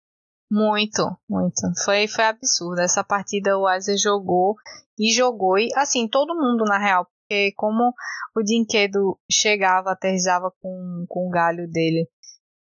[0.51, 1.61] Muito, muito.
[1.85, 2.81] Foi, foi absurdo.
[2.81, 4.55] Essa partida o Weiser jogou
[4.99, 5.59] e jogou.
[5.59, 7.93] E assim, todo mundo na real porque como
[8.37, 12.09] o Dinquedo chegava, aterrizava com, com o galho dele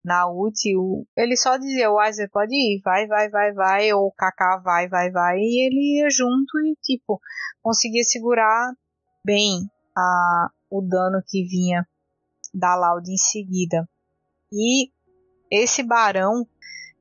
[0.04, 0.58] na ult,
[1.16, 4.88] ele só dizia, o Weiser pode ir, vai, vai, vai, vai, ou o Kaká vai,
[4.88, 7.20] vai, vai, e ele ia junto e, tipo,
[7.62, 8.72] conseguia segurar
[9.24, 11.86] bem a, o dano que vinha
[12.54, 13.88] da Loud em seguida.
[14.52, 14.90] E
[15.50, 16.46] esse Barão,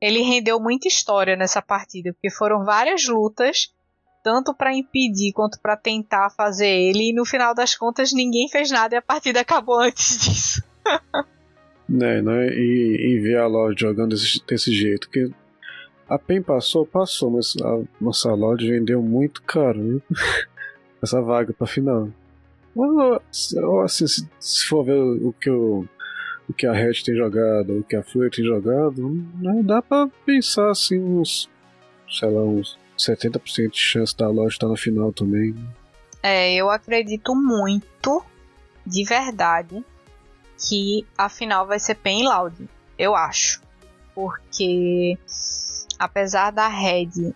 [0.00, 3.72] ele rendeu muita história nessa partida, porque foram várias lutas
[4.22, 8.70] tanto para impedir quanto para tentar fazer ele, e no final das contas ninguém fez
[8.70, 10.62] nada e a partida acabou antes disso.
[11.88, 12.48] né, né?
[12.48, 15.08] E, e ver a Lorde jogando desse, desse jeito.
[15.08, 15.30] Que
[16.08, 20.02] a PEN passou, passou, mas a nossa Lorde vendeu muito caro?
[21.02, 22.08] Essa vaga pra final.
[22.74, 23.54] Mas,
[23.84, 25.84] assim, se, se for ver o que o,
[26.48, 29.02] o que a Red tem jogado, o que a Fúria tem jogado,
[29.34, 31.48] não dá pra pensar assim uns,
[32.08, 35.54] sei lá, uns 70% de chance da loja estar na final também.
[36.22, 38.24] É, eu acredito muito,
[38.84, 39.84] de verdade,
[40.68, 42.68] que a final vai ser Pen Loud.
[42.98, 43.62] Eu acho.
[44.14, 45.16] Porque,
[45.98, 47.32] apesar da Red,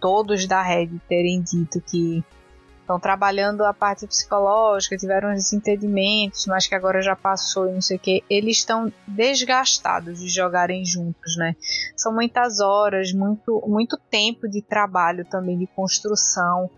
[0.00, 2.22] todos da Red terem dito que
[2.90, 7.96] estão trabalhando a parte psicológica, tiveram desentendimentos, mas que agora já passou e não sei
[7.96, 11.54] o que, eles estão desgastados de jogarem juntos, né?
[11.96, 16.68] São muitas horas, muito, muito tempo de trabalho também, de construção.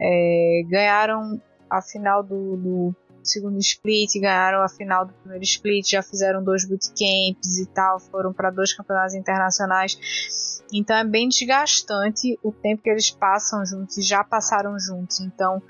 [0.00, 2.96] É, ganharam a final do, do
[3.28, 8.32] segundo split, ganharam a final do primeiro split, já fizeram dois bootcamps e tal, foram
[8.32, 9.98] para dois campeonatos internacionais.
[10.72, 15.20] Então é bem desgastante o tempo que eles passam juntos e já passaram juntos.
[15.20, 15.62] Então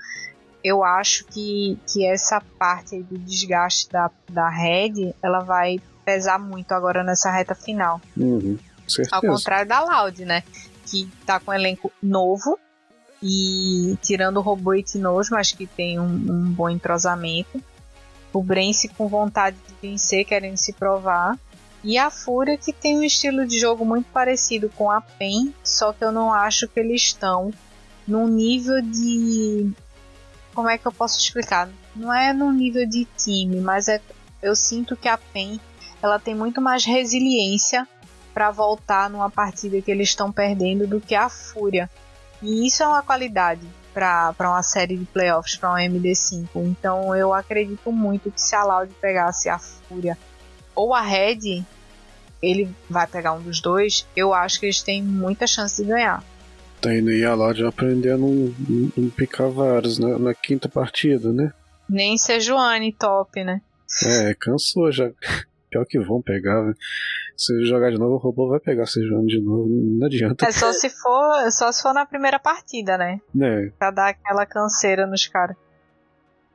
[0.63, 6.71] eu acho que, que essa parte do desgaste da, da Red ela vai pesar muito
[6.73, 8.01] agora nessa reta final.
[8.17, 8.57] Uhum,
[9.11, 10.43] Ao contrário da Loud, né?
[10.85, 12.57] Que tá com um elenco novo
[13.21, 17.61] e tirando o robô e Tinojo, mas que tem um, um bom entrosamento.
[18.31, 21.37] O Brence com vontade de vencer, querendo se provar.
[21.83, 25.93] E a Fúria que tem um estilo de jogo muito parecido com a PEN, só
[25.93, 27.53] que eu não acho que eles estão
[28.07, 29.71] num nível de.
[30.53, 31.69] Como é que eu posso explicar?
[31.95, 34.01] Não é num nível de time, mas é,
[34.41, 35.59] eu sinto que a PEN
[36.01, 37.87] ela tem muito mais resiliência
[38.33, 41.89] para voltar numa partida que eles estão perdendo do que a Fúria.
[42.41, 46.47] E isso é uma qualidade para uma série de playoffs, para um MD5.
[46.55, 50.17] Então eu acredito muito que se a Loud pegasse a Fúria
[50.75, 51.63] ou a Red,
[52.41, 56.23] ele vai pegar um dos dois, eu acho que eles têm muita chance de ganhar.
[56.81, 58.53] Tá indo e a Lorde aprender a não,
[58.95, 61.51] não, picar vários na, na, quinta partida, né?
[61.89, 63.61] Nem Sejuani top, né?
[64.05, 65.11] É, cansou já.
[65.69, 66.77] Pior que vão pegar, velho.
[67.39, 69.69] Se jogar de novo, o robô vai pegar Sejuani de novo.
[69.69, 70.45] Não adianta.
[70.45, 73.21] É só se for, só se for na primeira partida, né?
[73.41, 73.69] É.
[73.79, 75.55] Pra dar aquela canseira nos caras.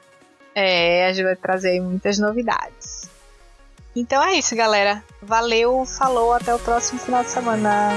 [0.55, 3.09] é, a gente vai trazer muitas novidades.
[3.95, 5.03] Então é isso, galera.
[5.21, 7.91] Valeu, falou, até o próximo final de semana.